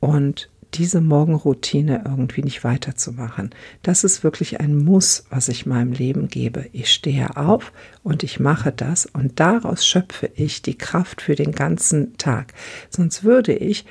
und 0.00 0.50
diese 0.75 1.00
Morgenroutine 1.00 2.02
irgendwie 2.07 2.42
nicht 2.42 2.64
weiterzumachen. 2.64 3.50
Das 3.83 4.04
ist 4.04 4.25
wirklich 4.25 4.61
ein 4.61 4.76
Muss, 4.76 5.25
was 5.28 5.49
ich 5.49 5.66
meinem 5.66 5.92
Leben 5.92 6.28
gebe. 6.28 6.66
Ich 6.73 6.92
stehe 6.92 7.37
auf 7.37 7.73
und 8.02 8.23
ich 8.23 8.40
mache 8.40 8.73
das 8.73 9.07
und 9.07 9.38
daraus 9.38 9.87
schöpfe 9.87 10.31
ich 10.35 10.62
die 10.62 10.78
Kraft 10.78 11.21
für 11.21 11.35
den 11.35 11.52
ganzen 11.52 12.16
Tag. 12.16 12.54
Sonst 12.88 13.23
würde 13.23 13.52
ich 13.52 13.85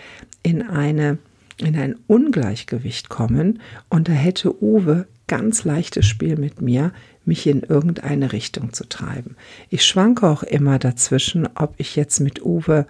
in 0.43 0.63
eine 0.63 1.19
in 1.62 1.75
ein 1.75 1.96
Ungleichgewicht 2.08 3.10
kommen 3.10 3.60
und 3.89 4.08
da 4.08 4.13
hätte 4.13 4.62
Uwe 4.62 5.08
ganz 5.27 5.63
leichtes 5.63 6.06
Spiel 6.06 6.38
mit 6.38 6.62
mir, 6.62 6.91
mich 7.24 7.48
in 7.48 7.62
irgendeine 7.62 8.34
Richtung 8.34 8.74
zu 8.74 8.88
treiben. 8.89 9.36
Ich 9.70 9.86
schwanke 9.86 10.27
auch 10.27 10.44
immer 10.44 10.80
dazwischen, 10.80 11.48
ob 11.56 11.75
ich 11.77 11.96
jetzt 11.96 12.20
mit 12.20 12.44
Uwe 12.44 12.86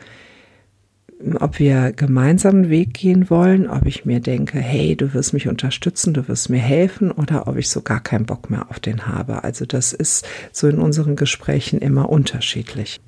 ob 1.40 1.60
wir 1.60 1.92
gemeinsam 1.92 2.56
einen 2.56 2.70
Weg 2.70 2.94
gehen 2.94 3.30
wollen, 3.30 3.70
ob 3.70 3.86
ich 3.86 4.06
mir 4.06 4.20
denke, 4.20 4.60
hey, 4.60 4.96
du 4.96 5.14
wirst 5.14 5.34
mich 5.34 5.48
unterstützen, 5.48 6.14
du 6.14 6.28
wirst 6.28 6.50
mir 6.50 6.60
helfen 6.60 7.12
oder 7.12 7.48
ob 7.48 7.58
ich 7.58 7.70
so 7.70 7.82
gar 7.82 8.02
keinen 8.02 8.26
Bock 8.26 8.50
mehr 8.50 8.70
auf 8.70 8.80
den 8.80 9.08
habe. 9.08 9.44
Also 9.44 9.66
das 9.66 9.94
ist 9.94 10.28
so 10.52 10.68
in 10.68 10.80
unseren 10.80 11.16
Gesprächen 11.16 11.80
immer 11.80 12.10
unterschiedlich. 12.10 13.02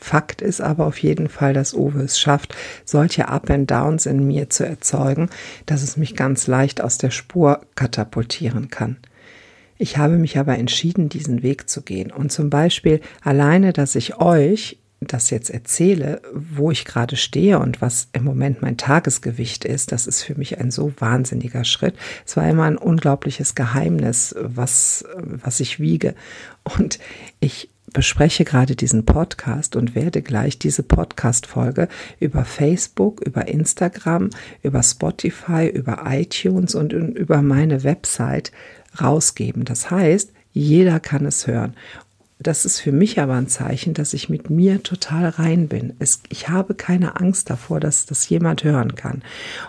Fakt 0.00 0.40
ist 0.42 0.60
aber 0.60 0.86
auf 0.86 0.98
jeden 0.98 1.28
Fall, 1.28 1.52
dass 1.52 1.74
Uwe 1.74 2.02
es 2.02 2.18
schafft, 2.18 2.56
solche 2.84 3.28
Up 3.28 3.50
and 3.50 3.70
Downs 3.70 4.06
in 4.06 4.26
mir 4.26 4.50
zu 4.50 4.66
erzeugen, 4.66 5.28
dass 5.66 5.82
es 5.82 5.96
mich 5.96 6.16
ganz 6.16 6.46
leicht 6.46 6.80
aus 6.80 6.98
der 6.98 7.10
Spur 7.10 7.60
katapultieren 7.74 8.70
kann. 8.70 8.96
Ich 9.78 9.96
habe 9.96 10.16
mich 10.16 10.38
aber 10.38 10.58
entschieden, 10.58 11.08
diesen 11.08 11.42
Weg 11.42 11.68
zu 11.68 11.82
gehen. 11.82 12.10
Und 12.10 12.32
zum 12.32 12.50
Beispiel 12.50 13.00
alleine, 13.22 13.72
dass 13.72 13.94
ich 13.94 14.16
euch 14.18 14.78
das 15.00 15.30
jetzt 15.30 15.48
erzähle, 15.48 16.20
wo 16.34 16.70
ich 16.70 16.84
gerade 16.84 17.16
stehe 17.16 17.58
und 17.58 17.80
was 17.80 18.08
im 18.12 18.24
Moment 18.24 18.60
mein 18.60 18.76
Tagesgewicht 18.76 19.64
ist, 19.64 19.92
das 19.92 20.06
ist 20.06 20.22
für 20.22 20.34
mich 20.34 20.58
ein 20.58 20.70
so 20.70 20.92
wahnsinniger 20.98 21.64
Schritt. 21.64 21.94
Es 22.26 22.36
war 22.36 22.48
immer 22.48 22.64
ein 22.64 22.76
unglaubliches 22.76 23.54
Geheimnis, 23.54 24.34
was, 24.38 25.06
was 25.16 25.60
ich 25.60 25.80
wiege. 25.80 26.14
Und 26.76 26.98
ich 27.40 27.70
bespreche 27.92 28.44
gerade 28.44 28.76
diesen 28.76 29.04
Podcast 29.04 29.76
und 29.76 29.94
werde 29.94 30.22
gleich 30.22 30.58
diese 30.58 30.82
Podcast-Folge 30.82 31.88
über 32.18 32.44
Facebook, 32.44 33.20
über 33.20 33.48
Instagram, 33.48 34.30
über 34.62 34.82
Spotify, 34.82 35.66
über 35.66 36.04
iTunes 36.06 36.74
und 36.74 36.92
über 36.92 37.42
meine 37.42 37.84
Website 37.84 38.52
rausgeben. 39.00 39.64
Das 39.64 39.90
heißt, 39.90 40.32
jeder 40.52 41.00
kann 41.00 41.26
es 41.26 41.46
hören 41.46 41.74
das 42.42 42.64
ist 42.64 42.80
für 42.80 42.92
mich 42.92 43.20
aber 43.20 43.34
ein 43.34 43.48
Zeichen, 43.48 43.92
dass 43.92 44.14
ich 44.14 44.30
mit 44.30 44.48
mir 44.48 44.82
total 44.82 45.28
rein 45.28 45.68
bin. 45.68 45.92
Es, 45.98 46.20
ich 46.30 46.48
habe 46.48 46.74
keine 46.74 47.20
Angst 47.20 47.50
davor, 47.50 47.80
dass 47.80 48.06
das 48.06 48.26
jemand 48.30 48.64
hören 48.64 48.94
kann. 48.94 49.22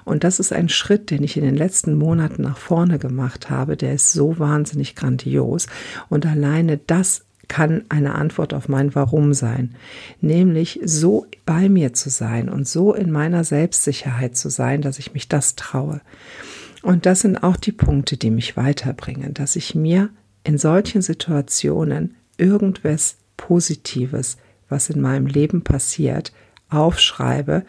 Und 0.05 0.23
das 0.23 0.39
ist 0.39 0.53
ein 0.53 0.69
Schritt, 0.69 1.11
den 1.11 1.21
ich 1.21 1.35
in 1.35 1.43
den 1.43 1.55
letzten 1.55 1.95
Monaten 1.95 2.43
nach 2.43 2.57
vorne 2.57 2.97
gemacht 2.97 3.49
habe. 3.49 3.75
Der 3.75 3.93
ist 3.93 4.13
so 4.13 4.39
wahnsinnig 4.39 4.95
grandios. 4.95 5.67
Und 6.07 6.25
alleine 6.25 6.77
das 6.77 7.25
kann 7.51 7.83
eine 7.89 8.15
Antwort 8.15 8.53
auf 8.53 8.69
mein 8.69 8.95
Warum 8.95 9.33
sein. 9.33 9.75
Nämlich 10.21 10.79
so 10.85 11.25
bei 11.45 11.67
mir 11.67 11.91
zu 11.91 12.09
sein 12.09 12.47
und 12.47 12.65
so 12.65 12.93
in 12.93 13.11
meiner 13.11 13.43
Selbstsicherheit 13.43 14.37
zu 14.37 14.49
sein, 14.49 14.81
dass 14.81 14.99
ich 14.99 15.13
mich 15.13 15.27
das 15.27 15.55
traue. 15.55 15.99
Und 16.81 17.05
das 17.05 17.19
sind 17.19 17.43
auch 17.43 17.57
die 17.57 17.73
Punkte, 17.73 18.15
die 18.15 18.31
mich 18.31 18.55
weiterbringen, 18.55 19.33
dass 19.33 19.57
ich 19.57 19.75
mir 19.75 20.09
in 20.45 20.57
solchen 20.57 21.01
Situationen 21.01 22.15
irgendwas 22.37 23.17
Positives, 23.35 24.37
was 24.69 24.89
in 24.89 25.01
meinem 25.01 25.25
Leben 25.25 25.61
passiert, 25.61 26.31
aufschreibe 26.69 27.65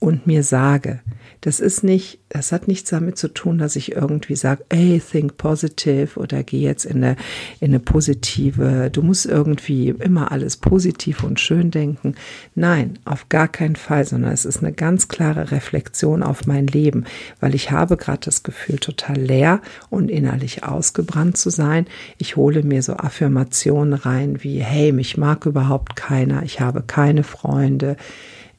und 0.00 0.26
mir 0.26 0.44
sage, 0.44 1.00
das 1.40 1.60
ist 1.60 1.82
nicht, 1.82 2.20
das 2.28 2.52
hat 2.52 2.68
nichts 2.68 2.90
damit 2.90 3.18
zu 3.18 3.28
tun, 3.28 3.58
dass 3.58 3.76
ich 3.76 3.92
irgendwie 3.92 4.36
sage, 4.36 4.64
hey, 4.70 5.00
think 5.00 5.36
positive 5.36 6.18
oder 6.18 6.42
geh 6.42 6.60
jetzt 6.60 6.84
in 6.84 7.02
eine, 7.02 7.16
in 7.60 7.68
eine 7.70 7.80
positive, 7.80 8.90
du 8.92 9.02
musst 9.02 9.26
irgendwie 9.26 9.90
immer 9.90 10.30
alles 10.30 10.56
positiv 10.56 11.24
und 11.24 11.40
schön 11.40 11.70
denken. 11.70 12.14
Nein, 12.54 12.98
auf 13.04 13.28
gar 13.28 13.48
keinen 13.48 13.76
Fall, 13.76 14.04
sondern 14.04 14.32
es 14.32 14.44
ist 14.44 14.58
eine 14.58 14.72
ganz 14.72 15.08
klare 15.08 15.50
Reflexion 15.50 16.22
auf 16.22 16.46
mein 16.46 16.66
Leben, 16.66 17.04
weil 17.40 17.54
ich 17.54 17.70
habe 17.70 17.96
gerade 17.96 18.20
das 18.24 18.42
Gefühl, 18.42 18.78
total 18.78 19.16
leer 19.16 19.60
und 19.90 20.10
innerlich 20.10 20.64
ausgebrannt 20.64 21.36
zu 21.36 21.50
sein. 21.50 21.86
Ich 22.18 22.36
hole 22.36 22.62
mir 22.62 22.82
so 22.82 22.94
Affirmationen 22.94 23.94
rein 23.94 24.42
wie, 24.42 24.60
hey, 24.60 24.92
mich 24.92 25.16
mag 25.16 25.46
überhaupt 25.46 25.96
keiner, 25.96 26.42
ich 26.42 26.60
habe 26.60 26.82
keine 26.86 27.24
Freunde 27.24 27.96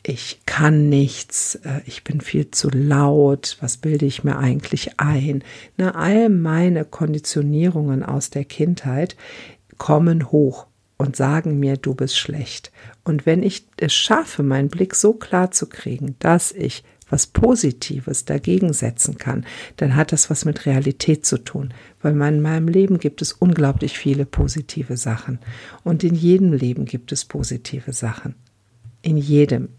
ich 0.04 0.40
kann 0.46 0.90
nichts, 0.90 1.56
äh, 1.56 1.82
ich 1.86 2.04
bin 2.04 2.22
viel 2.22 2.52
zu 2.52 2.70
laut, 2.70 3.58
was 3.60 3.78
bilde 3.78 4.06
ich 4.06 4.24
mir 4.24 4.38
eigentlich 4.38 5.00
ein? 5.00 5.44
Na, 5.78 5.96
all 5.96 6.30
meine 6.30 6.86
Konditionierungen 6.86 8.04
aus 8.04 8.30
der 8.30 8.46
Kindheit 8.46 9.16
kommen 9.78 10.32
hoch 10.32 10.68
und 10.98 11.16
sagen 11.16 11.60
mir, 11.60 11.78
du 11.78 11.96
bist 11.96 12.18
schlecht. 12.18 12.72
Und 13.04 13.26
wenn 13.26 13.44
ich 13.44 13.66
es 13.78 13.94
schaffe, 13.94 14.44
meinen 14.44 14.70
Blick 14.70 14.96
so 14.96 15.14
klar 15.14 15.52
zu 15.52 15.68
kriegen, 15.68 16.16
dass 16.20 16.52
ich 16.52 16.84
was 17.10 17.26
Positives 17.26 18.26
dagegen 18.26 18.72
setzen 18.72 19.18
kann, 19.18 19.46
dann 19.78 19.96
hat 19.96 20.12
das 20.12 20.30
was 20.30 20.46
mit 20.46 20.66
Realität 20.66 21.26
zu 21.26 21.40
tun. 21.40 21.74
Weil 22.02 22.12
in 22.12 22.42
meinem 22.42 22.68
Leben 22.68 23.00
gibt 23.00 23.22
es 23.22 23.34
unglaublich 23.34 23.98
viele 23.98 24.26
positive 24.26 24.96
Sachen. 24.96 25.40
Und 25.84 26.04
in 26.04 26.14
jedem 26.14 26.54
Leben 26.54 26.86
gibt 26.86 27.12
es 27.12 27.26
positive 27.26 27.94
Sachen. 27.94 28.36
In 29.02 29.18
jedem 29.18 29.70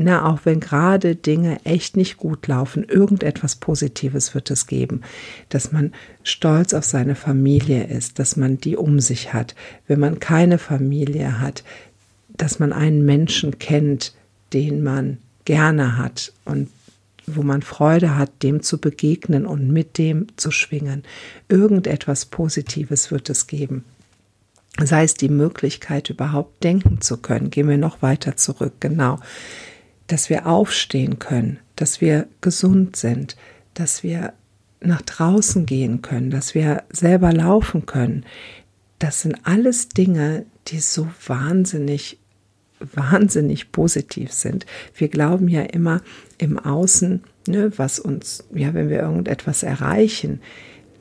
na, 0.00 0.30
auch 0.30 0.42
wenn 0.44 0.60
gerade 0.60 1.16
Dinge 1.16 1.58
echt 1.64 1.96
nicht 1.96 2.18
gut 2.18 2.46
laufen, 2.46 2.84
irgendetwas 2.84 3.56
Positives 3.56 4.32
wird 4.32 4.48
es 4.48 4.68
geben, 4.68 5.00
dass 5.48 5.72
man 5.72 5.92
stolz 6.22 6.72
auf 6.72 6.84
seine 6.84 7.16
Familie 7.16 7.84
ist, 7.88 8.20
dass 8.20 8.36
man 8.36 8.58
die 8.58 8.76
um 8.76 9.00
sich 9.00 9.32
hat, 9.34 9.56
wenn 9.88 9.98
man 9.98 10.20
keine 10.20 10.58
Familie 10.58 11.40
hat, 11.40 11.64
dass 12.28 12.60
man 12.60 12.72
einen 12.72 13.04
Menschen 13.04 13.58
kennt, 13.58 14.14
den 14.52 14.84
man 14.84 15.18
gerne 15.44 15.98
hat 15.98 16.32
und 16.44 16.68
wo 17.26 17.42
man 17.42 17.62
Freude 17.62 18.16
hat, 18.16 18.44
dem 18.44 18.62
zu 18.62 18.78
begegnen 18.78 19.46
und 19.46 19.68
mit 19.68 19.98
dem 19.98 20.28
zu 20.36 20.52
schwingen. 20.52 21.02
Irgendetwas 21.48 22.26
Positives 22.26 23.10
wird 23.10 23.28
es 23.30 23.48
geben. 23.48 23.84
Sei 24.80 25.02
es 25.02 25.14
die 25.14 25.28
Möglichkeit, 25.28 26.08
überhaupt 26.08 26.62
denken 26.62 27.00
zu 27.00 27.16
können. 27.16 27.50
Gehen 27.50 27.68
wir 27.68 27.78
noch 27.78 28.00
weiter 28.00 28.36
zurück. 28.36 28.74
Genau 28.78 29.18
dass 30.08 30.28
wir 30.28 30.46
aufstehen 30.46 31.18
können, 31.18 31.60
dass 31.76 32.00
wir 32.00 32.26
gesund 32.40 32.96
sind, 32.96 33.36
dass 33.74 34.02
wir 34.02 34.32
nach 34.80 35.02
draußen 35.02 35.66
gehen 35.66 36.02
können, 36.02 36.30
dass 36.30 36.54
wir 36.54 36.84
selber 36.90 37.32
laufen 37.32 37.86
können. 37.86 38.24
Das 38.98 39.22
sind 39.22 39.36
alles 39.44 39.88
Dinge, 39.88 40.46
die 40.68 40.80
so 40.80 41.08
wahnsinnig, 41.26 42.18
wahnsinnig 42.80 43.72
positiv 43.72 44.32
sind. 44.32 44.66
Wir 44.94 45.08
glauben 45.08 45.48
ja 45.48 45.62
immer 45.62 46.00
im 46.38 46.58
Außen, 46.58 47.22
ne, 47.46 47.72
was 47.76 47.98
uns, 47.98 48.44
ja, 48.54 48.74
wenn 48.74 48.88
wir 48.88 49.00
irgendetwas 49.00 49.62
erreichen, 49.62 50.40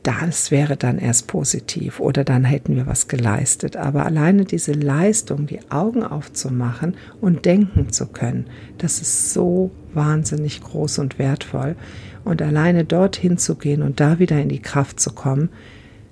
das 0.08 0.52
wäre 0.52 0.78
dann 0.78 1.00
erst 1.00 1.28
positiv 1.28 2.00
oder 2.00 2.24
dann 2.24 2.46
hätten 2.46 2.78
wir 2.78 2.88
was 2.88 3.10
geleistet. 3.10 3.76
Aber 3.76 4.06
alleine 4.06 4.46
diese 4.46 4.72
Leistung, 4.72 5.48
die 5.48 5.70
Augen 5.70 6.02
aufzumachen 6.02 6.96
und 7.20 7.44
denken 7.44 7.92
zu 7.92 8.08
können, 8.08 8.46
das 8.78 9.02
ist 9.02 9.34
so 9.34 9.70
wahnsinnig 9.94 10.62
groß 10.62 11.00
und 11.00 11.20
wertvoll. 11.20 11.76
Und 12.24 12.42
alleine 12.42 12.86
dorthin 12.86 13.38
zu 13.38 13.56
gehen 13.56 13.82
und 13.82 14.00
da 14.00 14.18
wieder 14.18 14.42
in 14.42 14.48
die 14.48 14.62
Kraft 14.62 15.02
zu 15.02 15.12
kommen, 15.12 15.50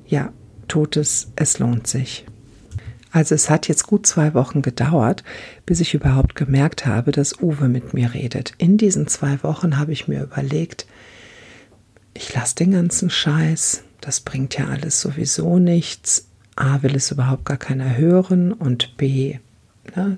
ja, 0.06 0.34
tut 0.68 0.98
es, 0.98 1.32
es 1.38 1.60
lohnt 1.60 1.88
sich. 1.88 2.26
Also 3.12 3.34
es 3.34 3.50
hat 3.50 3.70
jetzt 3.70 3.88
gut 3.88 4.06
zwei 4.06 4.34
Wochen 4.34 4.62
gedauert, 4.62 5.24
bis 5.66 5.80
ich 5.80 5.94
überhaupt 5.94 6.36
gemerkt 6.36 6.86
habe, 6.86 7.14
dass 7.14 7.42
Uwe 7.42 7.70
mit 7.70 7.94
mir 7.94 8.14
redet. 8.14 8.52
In 8.58 8.76
diesen 8.76 9.08
zwei 9.08 9.42
Wochen 9.42 9.78
habe 9.78 9.94
ich 9.94 10.10
mir 10.10 10.22
überlegt, 10.22 10.86
ich 12.16 12.34
lasse 12.34 12.56
den 12.56 12.72
ganzen 12.72 13.10
Scheiß, 13.10 13.84
das 14.02 14.22
bringt 14.22 14.58
ja 14.58 14.68
alles 14.68 15.02
sowieso 15.02 15.60
nichts. 15.60 16.30
A, 16.56 16.82
will 16.82 16.96
es 16.96 17.12
überhaupt 17.12 17.46
gar 17.46 17.58
keiner 17.58 17.98
hören 17.98 18.54
und 18.54 18.96
B, 18.96 19.40
ne, 19.96 20.18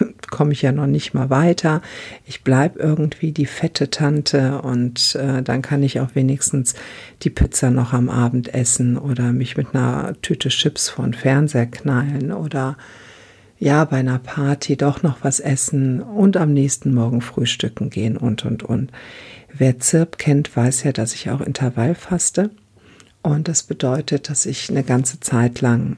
komme 0.30 0.52
ich 0.52 0.62
ja 0.62 0.72
noch 0.72 0.86
nicht 0.86 1.12
mal 1.12 1.28
weiter. 1.28 1.82
Ich 2.24 2.42
bleibe 2.42 2.78
irgendwie 2.78 3.32
die 3.32 3.44
fette 3.44 3.90
Tante 3.90 4.62
und 4.62 5.14
äh, 5.16 5.42
dann 5.42 5.60
kann 5.60 5.82
ich 5.82 6.00
auch 6.00 6.14
wenigstens 6.14 6.74
die 7.22 7.30
Pizza 7.30 7.70
noch 7.70 7.92
am 7.92 8.08
Abend 8.08 8.54
essen 8.54 8.96
oder 8.96 9.32
mich 9.32 9.58
mit 9.58 9.74
einer 9.74 10.14
Tüte 10.22 10.48
Chips 10.48 10.88
vor 10.88 11.04
den 11.04 11.14
Fernseher 11.14 11.66
knallen 11.66 12.32
oder 12.32 12.78
ja, 13.58 13.84
bei 13.84 13.98
einer 13.98 14.18
Party 14.18 14.76
doch 14.76 15.02
noch 15.02 15.18
was 15.22 15.40
essen 15.40 16.02
und 16.02 16.36
am 16.36 16.52
nächsten 16.52 16.92
Morgen 16.92 17.20
frühstücken 17.20 17.90
gehen 17.90 18.16
und 18.16 18.44
und 18.44 18.62
und. 18.62 18.90
Wer 19.56 19.78
Zirp 19.78 20.18
kennt, 20.18 20.56
weiß 20.56 20.82
ja, 20.82 20.92
dass 20.92 21.14
ich 21.14 21.30
auch 21.30 21.40
Intervall 21.40 21.94
faste. 21.94 22.50
Und 23.22 23.46
das 23.46 23.62
bedeutet, 23.62 24.28
dass 24.28 24.46
ich 24.46 24.68
eine 24.68 24.82
ganze 24.82 25.20
Zeit 25.20 25.60
lang 25.60 25.96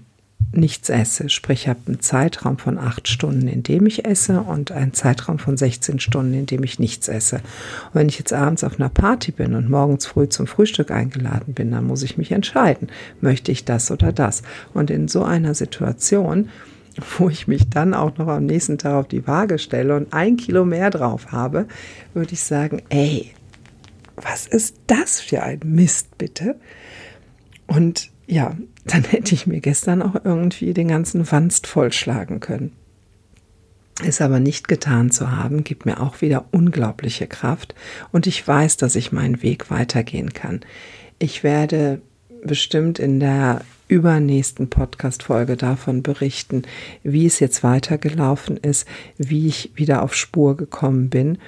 nichts 0.52 0.90
esse. 0.90 1.30
Sprich, 1.30 1.62
ich 1.62 1.68
habe 1.68 1.80
einen 1.86 2.00
Zeitraum 2.00 2.58
von 2.58 2.78
acht 2.78 3.08
Stunden, 3.08 3.48
in 3.48 3.62
dem 3.62 3.86
ich 3.86 4.04
esse 4.04 4.40
und 4.42 4.72
einen 4.72 4.92
Zeitraum 4.92 5.38
von 5.38 5.56
16 5.56 6.00
Stunden, 6.00 6.34
in 6.34 6.46
dem 6.46 6.62
ich 6.64 6.78
nichts 6.78 7.08
esse. 7.08 7.36
Und 7.36 7.94
wenn 7.94 8.08
ich 8.08 8.18
jetzt 8.18 8.34
abends 8.34 8.62
auf 8.62 8.78
einer 8.78 8.90
Party 8.90 9.32
bin 9.32 9.54
und 9.54 9.70
morgens 9.70 10.04
früh 10.04 10.28
zum 10.28 10.46
Frühstück 10.46 10.90
eingeladen 10.90 11.54
bin, 11.54 11.70
dann 11.70 11.86
muss 11.86 12.02
ich 12.02 12.18
mich 12.18 12.32
entscheiden, 12.32 12.88
möchte 13.22 13.52
ich 13.52 13.64
das 13.64 13.90
oder 13.90 14.12
das. 14.12 14.42
Und 14.74 14.90
in 14.90 15.08
so 15.08 15.24
einer 15.24 15.54
Situation, 15.54 16.50
wo 17.18 17.30
ich 17.30 17.48
mich 17.48 17.70
dann 17.70 17.94
auch 17.94 18.18
noch 18.18 18.28
am 18.28 18.44
nächsten 18.44 18.76
Tag 18.76 18.94
auf 18.94 19.08
die 19.08 19.26
Waage 19.26 19.58
stelle 19.58 19.96
und 19.96 20.12
ein 20.12 20.36
Kilo 20.36 20.66
mehr 20.66 20.90
drauf 20.90 21.32
habe, 21.32 21.66
würde 22.14 22.34
ich 22.34 22.42
sagen, 22.42 22.82
ey, 22.90 23.32
was 24.16 24.46
ist 24.46 24.76
das 24.86 25.20
für 25.20 25.42
ein 25.42 25.60
Mist, 25.64 26.18
bitte? 26.18 26.58
Und 27.66 28.10
ja, 28.26 28.56
dann 28.84 29.04
hätte 29.10 29.34
ich 29.34 29.46
mir 29.46 29.60
gestern 29.60 30.02
auch 30.02 30.16
irgendwie 30.24 30.74
den 30.74 30.88
ganzen 30.88 31.30
Wanst 31.30 31.66
vollschlagen 31.66 32.40
können. 32.40 32.72
Es 34.04 34.20
aber 34.20 34.40
nicht 34.40 34.68
getan 34.68 35.10
zu 35.10 35.30
haben, 35.30 35.64
gibt 35.64 35.86
mir 35.86 36.00
auch 36.00 36.20
wieder 36.20 36.46
unglaubliche 36.50 37.26
Kraft 37.26 37.74
und 38.12 38.26
ich 38.26 38.46
weiß, 38.46 38.76
dass 38.76 38.94
ich 38.94 39.10
meinen 39.10 39.42
Weg 39.42 39.70
weitergehen 39.70 40.34
kann. 40.34 40.60
Ich 41.18 41.42
werde 41.42 42.02
bestimmt 42.44 42.98
in 42.98 43.20
der 43.20 43.62
übernächsten 43.88 44.68
Podcast-Folge 44.68 45.56
davon 45.56 46.02
berichten, 46.02 46.62
wie 47.04 47.24
es 47.24 47.40
jetzt 47.40 47.62
weitergelaufen 47.62 48.58
ist, 48.58 48.86
wie 49.16 49.46
ich 49.46 49.70
wieder 49.76 50.02
auf 50.02 50.14
Spur 50.14 50.58
gekommen 50.58 51.08
bin 51.08 51.38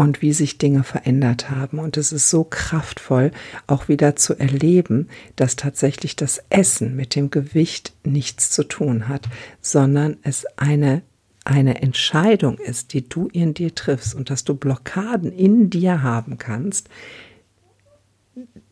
und 0.00 0.22
wie 0.22 0.32
sich 0.32 0.56
Dinge 0.56 0.82
verändert 0.82 1.50
haben. 1.50 1.78
Und 1.78 1.98
es 1.98 2.10
ist 2.10 2.30
so 2.30 2.42
kraftvoll, 2.42 3.32
auch 3.66 3.88
wieder 3.88 4.16
zu 4.16 4.34
erleben, 4.34 5.08
dass 5.36 5.56
tatsächlich 5.56 6.16
das 6.16 6.42
Essen 6.48 6.96
mit 6.96 7.14
dem 7.14 7.28
Gewicht 7.28 7.92
nichts 8.02 8.50
zu 8.50 8.64
tun 8.64 9.08
hat, 9.08 9.28
sondern 9.60 10.16
es 10.22 10.46
eine 10.56 11.02
eine 11.44 11.82
Entscheidung 11.82 12.58
ist, 12.58 12.92
die 12.92 13.08
du 13.08 13.28
in 13.28 13.52
dir 13.54 13.74
triffst 13.74 14.14
und 14.14 14.30
dass 14.30 14.44
du 14.44 14.54
Blockaden 14.54 15.32
in 15.32 15.68
dir 15.68 16.02
haben 16.02 16.38
kannst, 16.38 16.88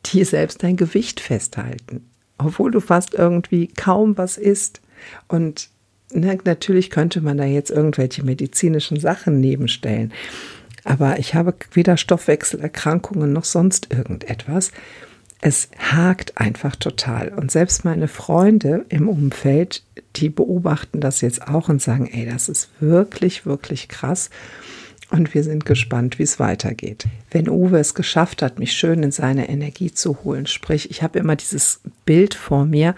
die 0.06 0.24
selbst 0.24 0.62
dein 0.62 0.76
Gewicht 0.76 1.20
festhalten, 1.20 2.08
obwohl 2.36 2.70
du 2.70 2.80
fast 2.80 3.14
irgendwie 3.14 3.68
kaum 3.68 4.16
was 4.16 4.36
isst. 4.36 4.80
Und 5.28 5.70
ne, 6.12 6.38
natürlich 6.44 6.90
könnte 6.90 7.20
man 7.20 7.36
da 7.36 7.44
jetzt 7.44 7.70
irgendwelche 7.70 8.22
medizinischen 8.22 9.00
Sachen 9.00 9.40
nebenstellen. 9.40 10.12
Aber 10.88 11.18
ich 11.18 11.34
habe 11.34 11.54
weder 11.74 11.98
Stoffwechselerkrankungen 11.98 13.30
noch 13.30 13.44
sonst 13.44 13.92
irgendetwas. 13.92 14.72
Es 15.38 15.68
hakt 15.78 16.38
einfach 16.38 16.76
total. 16.76 17.28
Und 17.28 17.50
selbst 17.50 17.84
meine 17.84 18.08
Freunde 18.08 18.86
im 18.88 19.06
Umfeld, 19.06 19.82
die 20.16 20.30
beobachten 20.30 21.00
das 21.00 21.20
jetzt 21.20 21.46
auch 21.46 21.68
und 21.68 21.82
sagen, 21.82 22.08
ey, 22.10 22.24
das 22.24 22.48
ist 22.48 22.70
wirklich, 22.80 23.44
wirklich 23.44 23.88
krass. 23.88 24.30
und 25.10 25.34
wir 25.34 25.44
sind 25.44 25.66
gespannt, 25.66 26.18
wie 26.18 26.22
es 26.22 26.40
weitergeht. 26.40 27.04
Wenn 27.30 27.50
Uwe 27.50 27.78
es 27.78 27.94
geschafft 27.94 28.40
hat, 28.40 28.58
mich 28.58 28.72
schön 28.72 29.02
in 29.02 29.10
seine 29.10 29.50
Energie 29.50 29.92
zu 29.92 30.24
holen, 30.24 30.46
sprich, 30.46 30.90
ich 30.90 31.02
habe 31.02 31.18
immer 31.18 31.36
dieses 31.36 31.80
Bild 32.06 32.32
vor 32.32 32.64
mir, 32.64 32.94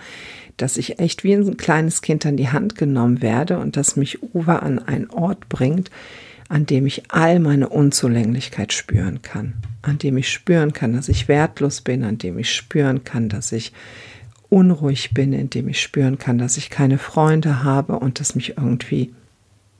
dass 0.56 0.76
ich 0.76 1.00
echt 1.00 1.24
wie 1.24 1.32
ein 1.34 1.56
kleines 1.56 2.02
Kind 2.02 2.24
an 2.24 2.36
die 2.36 2.50
Hand 2.50 2.76
genommen 2.76 3.20
werde 3.20 3.58
und 3.58 3.76
dass 3.76 3.96
mich 3.96 4.22
Uwe 4.22 4.62
an 4.62 4.78
einen 4.78 5.10
Ort 5.10 5.48
bringt, 5.48 5.90
an 6.50 6.66
dem 6.66 6.84
ich 6.84 7.04
all 7.12 7.38
meine 7.38 7.68
Unzulänglichkeit 7.68 8.72
spüren 8.72 9.22
kann, 9.22 9.54
an 9.82 9.98
dem 9.98 10.16
ich 10.16 10.28
spüren 10.28 10.72
kann, 10.72 10.92
dass 10.92 11.08
ich 11.08 11.28
wertlos 11.28 11.80
bin, 11.80 12.02
an 12.02 12.18
dem 12.18 12.38
ich 12.38 12.52
spüren 12.52 13.04
kann, 13.04 13.28
dass 13.28 13.52
ich 13.52 13.72
unruhig 14.48 15.14
bin, 15.14 15.32
in 15.32 15.48
dem 15.48 15.68
ich 15.68 15.80
spüren 15.80 16.18
kann, 16.18 16.38
dass 16.38 16.56
ich 16.56 16.68
keine 16.68 16.98
Freunde 16.98 17.62
habe 17.62 18.00
und 18.00 18.18
dass 18.18 18.34
mich 18.34 18.58
irgendwie 18.58 19.14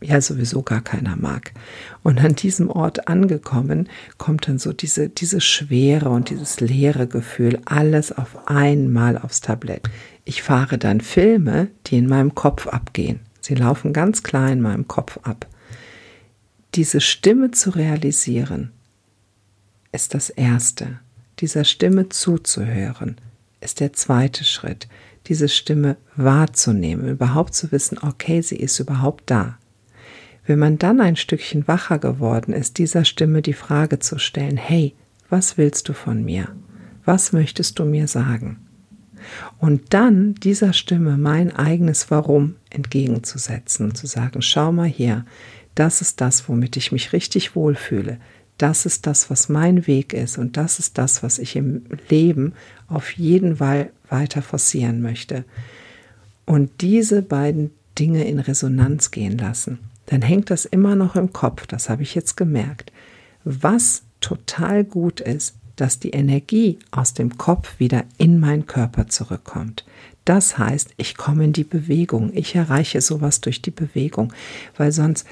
ja 0.00 0.20
sowieso 0.20 0.62
gar 0.62 0.80
keiner 0.80 1.16
mag. 1.16 1.52
Und 2.04 2.20
an 2.20 2.36
diesem 2.36 2.70
Ort 2.70 3.08
angekommen, 3.08 3.88
kommt 4.16 4.46
dann 4.46 4.60
so 4.60 4.72
diese, 4.72 5.08
diese 5.08 5.40
Schwere 5.40 6.10
und 6.10 6.30
dieses 6.30 6.60
leere 6.60 7.08
Gefühl, 7.08 7.58
alles 7.64 8.16
auf 8.16 8.48
einmal 8.48 9.18
aufs 9.18 9.40
Tablett. 9.40 9.90
Ich 10.24 10.44
fahre 10.44 10.78
dann 10.78 11.00
Filme, 11.00 11.66
die 11.88 11.98
in 11.98 12.06
meinem 12.06 12.36
Kopf 12.36 12.68
abgehen. 12.68 13.18
Sie 13.40 13.56
laufen 13.56 13.92
ganz 13.92 14.22
klar 14.22 14.52
in 14.52 14.60
meinem 14.60 14.86
Kopf 14.86 15.18
ab. 15.24 15.48
Diese 16.74 17.00
Stimme 17.00 17.50
zu 17.50 17.70
realisieren, 17.70 18.70
ist 19.90 20.14
das 20.14 20.30
Erste. 20.30 21.00
Dieser 21.40 21.64
Stimme 21.64 22.08
zuzuhören, 22.10 23.16
ist 23.60 23.80
der 23.80 23.92
zweite 23.92 24.44
Schritt. 24.44 24.86
Diese 25.26 25.48
Stimme 25.48 25.96
wahrzunehmen, 26.14 27.08
überhaupt 27.08 27.54
zu 27.54 27.72
wissen, 27.72 27.98
okay, 27.98 28.40
sie 28.40 28.56
ist 28.56 28.78
überhaupt 28.78 29.24
da. 29.30 29.58
Wenn 30.46 30.60
man 30.60 30.78
dann 30.78 31.00
ein 31.00 31.16
Stückchen 31.16 31.66
wacher 31.66 31.98
geworden 31.98 32.52
ist, 32.54 32.78
dieser 32.78 33.04
Stimme 33.04 33.42
die 33.42 33.52
Frage 33.52 33.98
zu 33.98 34.18
stellen, 34.18 34.56
hey, 34.56 34.94
was 35.28 35.58
willst 35.58 35.88
du 35.88 35.92
von 35.92 36.24
mir? 36.24 36.54
Was 37.04 37.32
möchtest 37.32 37.80
du 37.80 37.84
mir 37.84 38.06
sagen? 38.06 38.58
Und 39.58 39.92
dann 39.92 40.34
dieser 40.34 40.72
Stimme 40.72 41.18
mein 41.18 41.54
eigenes 41.54 42.10
Warum 42.10 42.56
entgegenzusetzen 42.70 43.94
zu 43.94 44.06
sagen, 44.06 44.40
schau 44.40 44.72
mal 44.72 44.88
hier, 44.88 45.24
das 45.74 46.00
ist 46.00 46.20
das, 46.20 46.48
womit 46.48 46.76
ich 46.76 46.92
mich 46.92 47.12
richtig 47.12 47.54
wohlfühle. 47.56 48.18
Das 48.58 48.84
ist 48.84 49.06
das, 49.06 49.30
was 49.30 49.48
mein 49.48 49.86
Weg 49.86 50.12
ist 50.12 50.36
und 50.36 50.56
das 50.56 50.78
ist 50.78 50.98
das, 50.98 51.22
was 51.22 51.38
ich 51.38 51.56
im 51.56 51.84
Leben 52.08 52.52
auf 52.88 53.12
jeden 53.12 53.56
Fall 53.56 53.90
weiter 54.08 54.42
forcieren 54.42 55.00
möchte. 55.00 55.44
Und 56.44 56.82
diese 56.82 57.22
beiden 57.22 57.70
Dinge 57.98 58.24
in 58.24 58.38
Resonanz 58.38 59.10
gehen 59.10 59.38
lassen 59.38 59.78
dann 60.10 60.22
hängt 60.22 60.50
das 60.50 60.64
immer 60.64 60.96
noch 60.96 61.14
im 61.14 61.32
Kopf, 61.32 61.68
das 61.68 61.88
habe 61.88 62.02
ich 62.02 62.16
jetzt 62.16 62.36
gemerkt. 62.36 62.92
Was 63.44 64.02
total 64.20 64.84
gut 64.84 65.20
ist, 65.20 65.54
dass 65.76 66.00
die 66.00 66.10
Energie 66.10 66.80
aus 66.90 67.14
dem 67.14 67.38
Kopf 67.38 67.78
wieder 67.78 68.04
in 68.18 68.40
meinen 68.40 68.66
Körper 68.66 69.06
zurückkommt. 69.06 69.86
Das 70.24 70.58
heißt, 70.58 70.90
ich 70.96 71.16
komme 71.16 71.44
in 71.44 71.52
die 71.52 71.64
Bewegung, 71.64 72.32
ich 72.34 72.56
erreiche 72.56 73.00
sowas 73.00 73.40
durch 73.40 73.62
die 73.62 73.70
Bewegung, 73.70 74.32
weil 74.76 74.90
sonst 74.90 75.26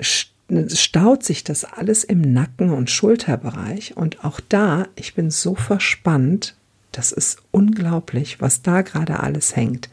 staut 0.00 1.22
sich 1.22 1.44
das 1.44 1.64
alles 1.64 2.04
im 2.04 2.20
Nacken- 2.20 2.70
und 2.70 2.90
Schulterbereich 2.90 3.96
und 3.96 4.24
auch 4.24 4.40
da, 4.48 4.86
ich 4.96 5.14
bin 5.14 5.30
so 5.30 5.54
verspannt, 5.54 6.56
das 6.92 7.12
ist 7.12 7.38
unglaublich, 7.52 8.40
was 8.40 8.62
da 8.62 8.82
gerade 8.82 9.20
alles 9.20 9.54
hängt. 9.54 9.88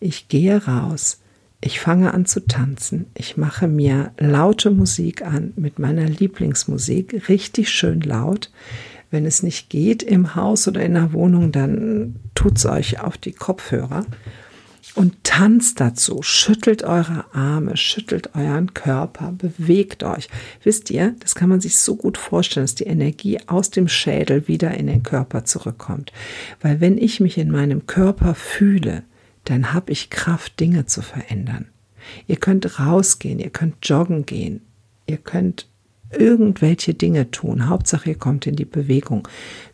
Ich 0.00 0.28
gehe 0.28 0.64
raus, 0.64 1.20
ich 1.60 1.80
fange 1.80 2.12
an 2.12 2.26
zu 2.26 2.46
tanzen. 2.46 3.06
Ich 3.14 3.36
mache 3.36 3.68
mir 3.68 4.12
laute 4.18 4.70
Musik 4.70 5.22
an 5.22 5.54
mit 5.56 5.78
meiner 5.78 6.06
Lieblingsmusik, 6.06 7.28
richtig 7.28 7.70
schön 7.70 8.00
laut. 8.00 8.50
Wenn 9.10 9.24
es 9.24 9.42
nicht 9.42 9.70
geht 9.70 10.02
im 10.02 10.34
Haus 10.34 10.68
oder 10.68 10.82
in 10.82 10.94
der 10.94 11.12
Wohnung, 11.12 11.52
dann 11.52 12.16
tut 12.34 12.58
es 12.58 12.66
euch 12.66 13.00
auf 13.00 13.16
die 13.16 13.32
Kopfhörer 13.32 14.04
und 14.94 15.24
tanzt 15.24 15.80
dazu. 15.80 16.22
Schüttelt 16.22 16.82
eure 16.84 17.24
Arme, 17.34 17.76
schüttelt 17.76 18.34
euren 18.34 18.74
Körper, 18.74 19.32
bewegt 19.32 20.02
euch. 20.02 20.28
Wisst 20.62 20.90
ihr, 20.90 21.14
das 21.20 21.34
kann 21.34 21.48
man 21.48 21.60
sich 21.60 21.76
so 21.76 21.96
gut 21.96 22.16
vorstellen, 22.16 22.64
dass 22.64 22.74
die 22.74 22.84
Energie 22.84 23.38
aus 23.46 23.70
dem 23.70 23.88
Schädel 23.88 24.48
wieder 24.48 24.72
in 24.72 24.86
den 24.86 25.02
Körper 25.02 25.44
zurückkommt. 25.44 26.12
Weil 26.60 26.80
wenn 26.80 26.98
ich 26.98 27.20
mich 27.20 27.38
in 27.38 27.50
meinem 27.50 27.86
Körper 27.86 28.34
fühle, 28.34 29.02
dann 29.44 29.72
habe 29.72 29.92
ich 29.92 30.10
Kraft, 30.10 30.58
Dinge 30.60 30.86
zu 30.86 31.02
verändern. 31.02 31.66
Ihr 32.26 32.36
könnt 32.36 32.78
rausgehen, 32.78 33.38
ihr 33.38 33.50
könnt 33.50 33.76
joggen 33.82 34.26
gehen, 34.26 34.60
ihr 35.06 35.18
könnt 35.18 35.68
irgendwelche 36.18 36.94
Dinge 36.94 37.30
tun. 37.30 37.68
Hauptsache, 37.68 38.10
ihr 38.10 38.18
kommt 38.18 38.46
in 38.46 38.56
die 38.56 38.64
Bewegung. 38.64 39.28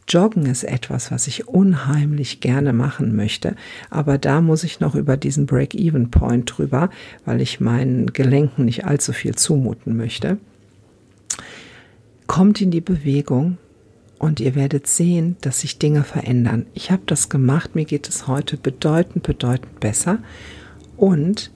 Joggen 0.09 0.47
ist 0.47 0.65
etwas, 0.65 1.11
was 1.11 1.27
ich 1.27 1.49
unheimlich 1.49 2.41
gerne 2.41 2.73
machen 2.73 3.15
möchte, 3.15 3.55
aber 3.91 4.19
da 4.19 4.41
muss 4.41 4.65
ich 4.65 4.81
noch 4.81 4.95
über 4.95 5.17
diesen 5.17 5.47
Break-Even-Point 5.47 6.57
drüber, 6.57 6.91
weil 7.25 7.41
ich 7.41 7.61
meinen 7.61 8.13
Gelenken 8.13 8.65
nicht 8.65 8.85
allzu 8.85 9.13
viel 9.13 9.35
zumuten 9.37 9.97
möchte. 9.97 10.39
Kommt 12.27 12.61
in 12.61 12.71
die 12.71 12.81
Bewegung, 12.81 13.59
und 14.21 14.39
ihr 14.39 14.55
werdet 14.55 14.87
sehen, 14.87 15.37
dass 15.41 15.61
sich 15.61 15.79
Dinge 15.79 16.05
verändern. 16.05 16.67
Ich 16.75 16.91
habe 16.91 17.03
das 17.07 17.31
gemacht, 17.31 17.75
mir 17.75 17.87
geht 17.87 18.07
es 18.07 18.29
heute 18.29 18.59
bedeutend, 18.59 19.23
bedeutend 19.23 19.81
besser 19.81 20.19
und 20.99 21.51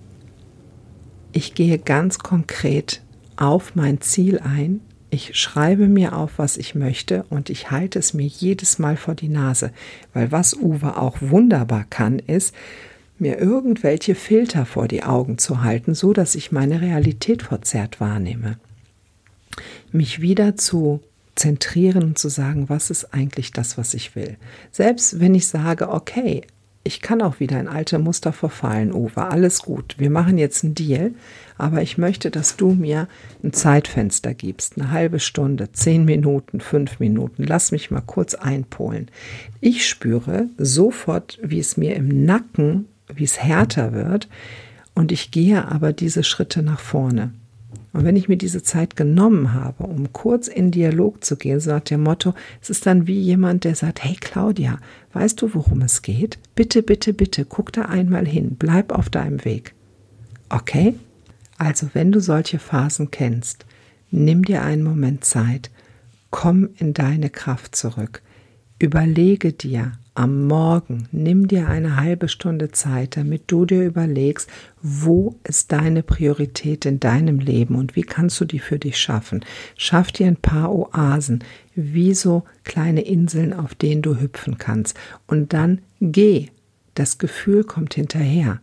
ich 1.33 1.55
gehe 1.55 1.79
ganz 1.79 2.19
konkret 2.21 3.03
auf 3.37 3.75
mein 3.75 4.01
Ziel 4.01 4.41
ein. 4.41 4.81
Ich 5.11 5.39
schreibe 5.39 5.87
mir 5.87 6.17
auf, 6.17 6.39
was 6.39 6.57
ich 6.57 6.75
möchte 6.75 7.25
und 7.31 7.49
ich 7.51 7.71
halte 7.71 7.99
es 7.99 8.15
mir 8.15 8.27
jedes 8.27 8.79
Mal 8.79 8.97
vor 8.97 9.15
die 9.15 9.29
Nase, 9.29 9.71
weil 10.13 10.33
was 10.33 10.55
Uwe 10.55 10.97
auch 10.97 11.19
wunderbar 11.21 11.85
kann, 11.89 12.19
ist, 12.19 12.55
mir 13.19 13.39
irgendwelche 13.39 14.15
Filter 14.15 14.67
vor 14.67 14.89
die 14.89 15.05
Augen 15.05 15.39
zu 15.39 15.63
halten, 15.63 15.95
so 15.95 16.13
dass 16.13 16.35
ich 16.35 16.51
meine 16.51 16.81
Realität 16.81 17.45
verzerrt 17.45 18.01
wahrnehme. 18.01 18.59
Mich 19.93 20.21
wieder 20.21 20.57
zu 20.57 21.01
zentrieren 21.37 22.03
und 22.03 22.19
zu 22.19 22.29
sagen, 22.29 22.69
was 22.69 22.91
ist 22.91 23.15
eigentlich 23.15 23.53
das, 23.53 23.79
was 23.79 23.95
ich 23.95 24.17
will. 24.17 24.37
Selbst 24.71 25.21
wenn 25.21 25.35
ich 25.35 25.47
sage, 25.47 25.91
okay, 25.91 26.43
ich 26.85 27.01
kann 27.01 27.23
auch 27.23 27.41
wieder 27.41 27.59
in 27.59 27.67
alte 27.67 27.99
Muster 27.99 28.33
verfallen, 28.33 28.93
Uwe, 28.93 29.25
alles 29.25 29.63
gut, 29.63 29.97
wir 29.99 30.11
machen 30.11 30.37
jetzt 30.37 30.65
einen 30.65 30.75
Deal, 30.75 31.13
aber 31.57 31.83
ich 31.83 31.99
möchte, 31.99 32.31
dass 32.31 32.57
du 32.57 32.73
mir 32.73 33.09
ein 33.43 33.53
Zeitfenster 33.53 34.35
gibst, 34.35 34.79
eine 34.79 34.91
halbe 34.91 35.19
Stunde, 35.19 35.73
zehn 35.73 36.05
Minuten, 36.05 36.61
fünf 36.61 37.01
Minuten, 37.01 37.45
lass 37.45 37.73
mich 37.73 37.91
mal 37.91 38.03
kurz 38.03 38.35
einpolen. 38.35 39.11
Ich 39.61 39.89
spüre 39.89 40.49
sofort, 40.59 41.39
wie 41.43 41.59
es 41.59 41.77
mir 41.77 41.97
im 41.97 42.25
Nacken, 42.25 42.87
wie 43.13 43.25
es 43.25 43.41
härter 43.41 43.93
wird. 43.93 44.29
Und 44.95 45.11
ich 45.11 45.31
gehe 45.31 45.67
aber 45.67 45.93
diese 45.93 46.23
Schritte 46.23 46.63
nach 46.63 46.81
vorne. 46.81 47.33
Und 47.95 48.05
wenn 48.05 48.17
ich 48.17 48.29
mir 48.29 48.37
diese 48.37 48.63
Zeit 48.65 48.97
genommen 48.97 49.55
habe, 49.55 49.85
um 49.85 50.13
kurz 50.13 50.49
in 50.49 50.73
Dialog 50.73 51.23
zu 51.25 51.37
gehen, 51.37 51.61
so 51.61 51.71
nach 51.71 51.81
dem 51.81 52.03
Motto, 52.03 52.35
es 52.61 52.69
ist 52.69 52.87
dann 52.87 53.07
wie 53.07 53.21
jemand, 53.21 53.63
der 53.63 53.77
sagt, 53.77 54.03
hey 54.03 54.17
Claudia, 54.21 54.81
weißt 55.13 55.41
du, 55.41 55.55
worum 55.55 55.81
es 55.81 56.03
geht? 56.03 56.39
Bitte, 56.57 56.83
bitte, 56.83 57.13
bitte, 57.13 57.45
guck 57.45 57.73
da 57.73 57.83
einmal 57.83 58.27
hin, 58.27 58.57
bleib 58.59 58.91
auf 58.91 59.11
deinem 59.11 59.45
Weg. 59.45 59.75
Okay? 60.49 60.95
Also, 61.57 61.89
wenn 61.95 62.11
du 62.11 62.19
solche 62.19 62.59
Phasen 62.59 63.13
kennst, 63.13 63.65
nimm 64.11 64.45
dir 64.45 64.63
einen 64.63 64.83
Moment 64.83 65.25
Zeit, 65.25 65.71
komm 66.31 66.71
in 66.77 66.95
deine 66.95 67.31
Kraft 67.31 67.77
zurück, 67.77 68.23
überlege 68.79 69.53
dir, 69.53 69.93
am 70.17 70.47
Morgen 70.47 71.09
nimm 71.11 71.49
dir 71.49 71.69
eine 71.69 71.97
halbe 71.97 72.29
Stunde 72.29 72.71
Zeit, 72.71 73.17
damit 73.17 73.45
du 73.49 73.65
dir 73.65 73.85
überlegst, 73.85 74.49
wo 74.81 75.35
ist 75.43 75.73
deine 75.73 76.05
Priorität 76.05 76.87
in 76.87 77.01
deinem 77.01 77.41
Leben 77.41 77.75
und 77.75 77.97
wie 77.97 78.03
kannst 78.03 78.41
du 78.41 78.45
die 78.45 78.61
für 78.61 78.79
dich 78.79 78.97
schaffen. 78.97 79.45
Schaff 79.77 80.13
dir 80.13 80.29
ein 80.29 80.37
paar 80.37 80.73
Oasen, 80.73 81.43
wie 81.75 82.15
so 82.15 82.45
kleine 82.63 83.01
Inseln, 83.01 83.53
auf 83.53 83.75
denen 83.75 84.03
du 84.03 84.21
hüpfen 84.21 84.57
kannst. 84.57 84.97
Und 85.27 85.53
dann 85.53 85.81
geh. 86.01 86.49
Das 86.95 87.19
Gefühl 87.19 87.65
kommt 87.65 87.95
hinterher. 87.95 88.61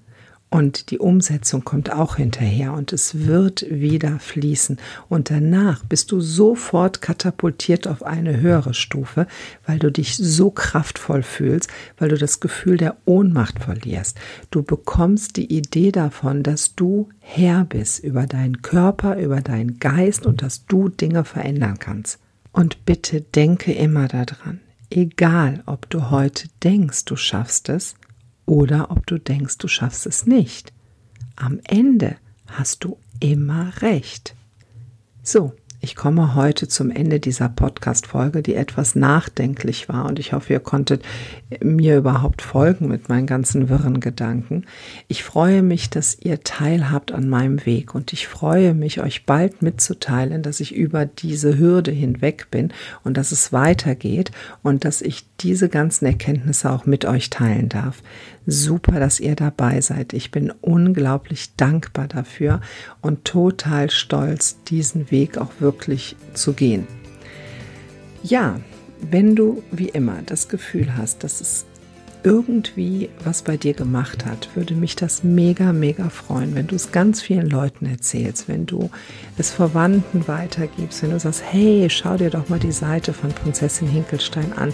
Und 0.53 0.91
die 0.91 0.99
Umsetzung 0.99 1.63
kommt 1.63 1.93
auch 1.93 2.17
hinterher 2.17 2.73
und 2.73 2.91
es 2.91 3.25
wird 3.25 3.65
wieder 3.69 4.19
fließen. 4.19 4.79
Und 5.07 5.29
danach 5.29 5.85
bist 5.85 6.11
du 6.11 6.19
sofort 6.19 7.01
katapultiert 7.01 7.87
auf 7.87 8.03
eine 8.03 8.41
höhere 8.41 8.73
Stufe, 8.73 9.27
weil 9.65 9.79
du 9.79 9.89
dich 9.89 10.17
so 10.17 10.51
kraftvoll 10.51 11.23
fühlst, 11.23 11.69
weil 11.97 12.09
du 12.09 12.17
das 12.17 12.41
Gefühl 12.41 12.75
der 12.75 12.97
Ohnmacht 13.05 13.59
verlierst. 13.59 14.19
Du 14.49 14.61
bekommst 14.61 15.37
die 15.37 15.55
Idee 15.55 15.93
davon, 15.93 16.43
dass 16.43 16.75
du 16.75 17.07
Herr 17.21 17.63
bist 17.63 18.03
über 18.03 18.27
deinen 18.27 18.61
Körper, 18.61 19.17
über 19.19 19.39
deinen 19.39 19.79
Geist 19.79 20.25
und 20.25 20.41
dass 20.41 20.65
du 20.65 20.89
Dinge 20.89 21.23
verändern 21.23 21.79
kannst. 21.79 22.19
Und 22.51 22.83
bitte 22.85 23.21
denke 23.21 23.71
immer 23.71 24.09
daran, 24.09 24.59
egal 24.89 25.63
ob 25.65 25.89
du 25.89 26.09
heute 26.09 26.49
denkst, 26.61 27.05
du 27.05 27.15
schaffst 27.15 27.69
es, 27.69 27.95
oder 28.45 28.91
ob 28.91 29.06
du 29.08 29.17
denkst, 29.17 29.58
du 29.58 29.67
schaffst 29.67 30.06
es 30.06 30.25
nicht. 30.25 30.73
Am 31.36 31.60
Ende 31.63 32.15
hast 32.47 32.84
du 32.84 32.97
immer 33.19 33.71
recht. 33.82 34.36
So, 35.23 35.54
Ich 35.84 35.95
komme 35.95 36.36
heute 36.36 36.67
zum 36.67 36.91
Ende 36.91 37.19
dieser 37.19 37.49
Podcast-Folge, 37.49 38.43
die 38.43 38.54
etwas 38.54 38.93
nachdenklich 38.93 39.89
war 39.89 40.06
und 40.06 40.19
ich 40.19 40.32
hoffe, 40.32 40.54
ihr 40.54 40.60
konntet 40.60 41.04
mir 41.60 41.97
überhaupt 41.97 42.43
folgen 42.43 42.88
mit 42.88 43.10
meinen 43.10 43.25
ganzen 43.25 43.67
wirren 43.67 43.99
Gedanken. 43.99 44.65
Ich 45.08 45.23
freue 45.23 45.63
mich, 45.63 45.89
dass 45.89 46.15
ihr 46.19 46.43
teilhabt 46.43 47.12
an 47.12 47.27
meinem 47.27 47.65
Weg 47.65 47.95
und 47.95 48.13
ich 48.13 48.27
freue 48.27 48.75
mich, 48.75 49.01
euch 49.01 49.25
bald 49.25 49.63
mitzuteilen, 49.63 50.43
dass 50.43 50.60
ich 50.60 50.75
über 50.75 51.08
diese 51.08 51.58
Hürde 51.58 51.89
hinweg 51.89 52.51
bin 52.51 52.71
und 53.04 53.17
dass 53.17 53.32
es 53.32 53.51
weitergeht 53.51 54.32
und 54.62 54.86
dass 54.86 55.01
ich 55.01 55.31
diese 55.43 55.69
ganzen 55.69 56.06
Erkenntnisse 56.06 56.71
auch 56.71 56.86
mit 56.86 57.06
euch 57.06 57.30
teilen 57.30 57.69
darf. 57.69 58.01
Super, 58.45 58.99
dass 58.99 59.19
ihr 59.19 59.36
dabei 59.36 59.82
seid. 59.82 60.13
Ich 60.13 60.32
bin 60.32 60.51
unglaublich 60.62 61.56
dankbar 61.56 62.08
dafür 62.08 62.62
und 63.01 63.25
total 63.25 63.89
stolz, 63.89 64.58
diesen 64.63 65.12
Weg 65.12 65.38
auch 65.38 65.51
wirklich 65.60 66.15
zu 66.34 66.54
gehen. 66.54 66.88
Ja, 68.23 68.60
wenn 69.10 69.36
du 69.36 69.63
wie 69.71 69.89
immer 69.89 70.19
das 70.25 70.47
Gefühl 70.47 70.95
hast, 70.95 71.23
dass 71.23 71.41
es 71.41 71.65
irgendwie 72.23 73.10
was 73.23 73.41
bei 73.41 73.57
dir 73.57 73.73
gemacht 73.73 74.25
hat, 74.25 74.49
würde 74.55 74.75
mich 74.75 74.95
das 74.95 75.23
mega, 75.23 75.73
mega 75.73 76.10
freuen, 76.10 76.55
wenn 76.55 76.67
du 76.67 76.75
es 76.75 76.91
ganz 76.91 77.21
vielen 77.21 77.49
Leuten 77.49 77.86
erzählst, 77.86 78.47
wenn 78.47 78.65
du 78.65 78.89
es 79.38 79.51
Verwandten 79.51 80.27
weitergibst, 80.27 81.01
wenn 81.01 81.12
du 81.12 81.19
sagst, 81.19 81.43
hey, 81.43 81.89
schau 81.89 82.17
dir 82.17 82.29
doch 82.29 82.49
mal 82.49 82.60
die 82.60 82.71
Seite 82.71 83.13
von 83.13 83.31
Prinzessin 83.31 83.88
Hinkelstein 83.88 84.53
an, 84.53 84.73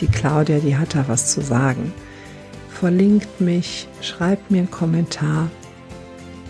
die 0.00 0.06
Claudia, 0.06 0.58
die 0.58 0.76
hat 0.76 0.94
da 0.94 1.04
was 1.08 1.30
zu 1.32 1.40
sagen 1.42 1.92
verlinkt 2.76 3.40
mich, 3.40 3.88
schreibt 4.02 4.50
mir 4.50 4.58
einen 4.58 4.70
Kommentar, 4.70 5.48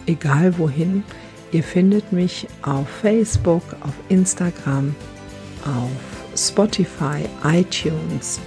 egal 0.06 0.59
wohin. 0.59 1.04
Ihr 1.52 1.62
findet 1.62 2.12
mich 2.12 2.48
auf 2.62 2.88
Facebook, 2.88 3.62
auf 3.80 3.94
Instagram, 4.09 4.94
auf 5.64 5.90
Spotify, 6.37 7.22
iTunes. 7.44 8.40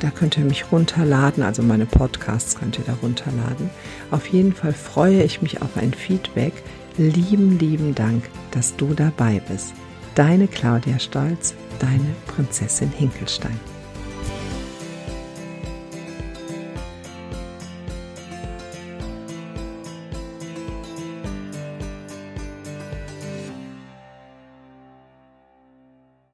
Da 0.00 0.10
könnt 0.10 0.36
ihr 0.36 0.44
mich 0.44 0.70
runterladen, 0.70 1.42
also 1.42 1.62
meine 1.62 1.86
Podcasts 1.86 2.56
könnt 2.56 2.78
ihr 2.78 2.84
da 2.84 2.94
runterladen. 3.02 3.70
Auf 4.10 4.26
jeden 4.28 4.52
Fall 4.52 4.72
freue 4.72 5.22
ich 5.22 5.40
mich 5.42 5.62
auf 5.62 5.76
ein 5.76 5.94
Feedback. 5.94 6.52
Lieben, 6.98 7.58
lieben 7.58 7.94
Dank, 7.94 8.28
dass 8.50 8.76
du 8.76 8.94
dabei 8.94 9.40
bist. 9.48 9.74
Deine 10.14 10.48
Claudia 10.48 10.98
Stolz, 10.98 11.54
deine 11.78 12.14
Prinzessin 12.26 12.90
Hinkelstein. 12.90 13.58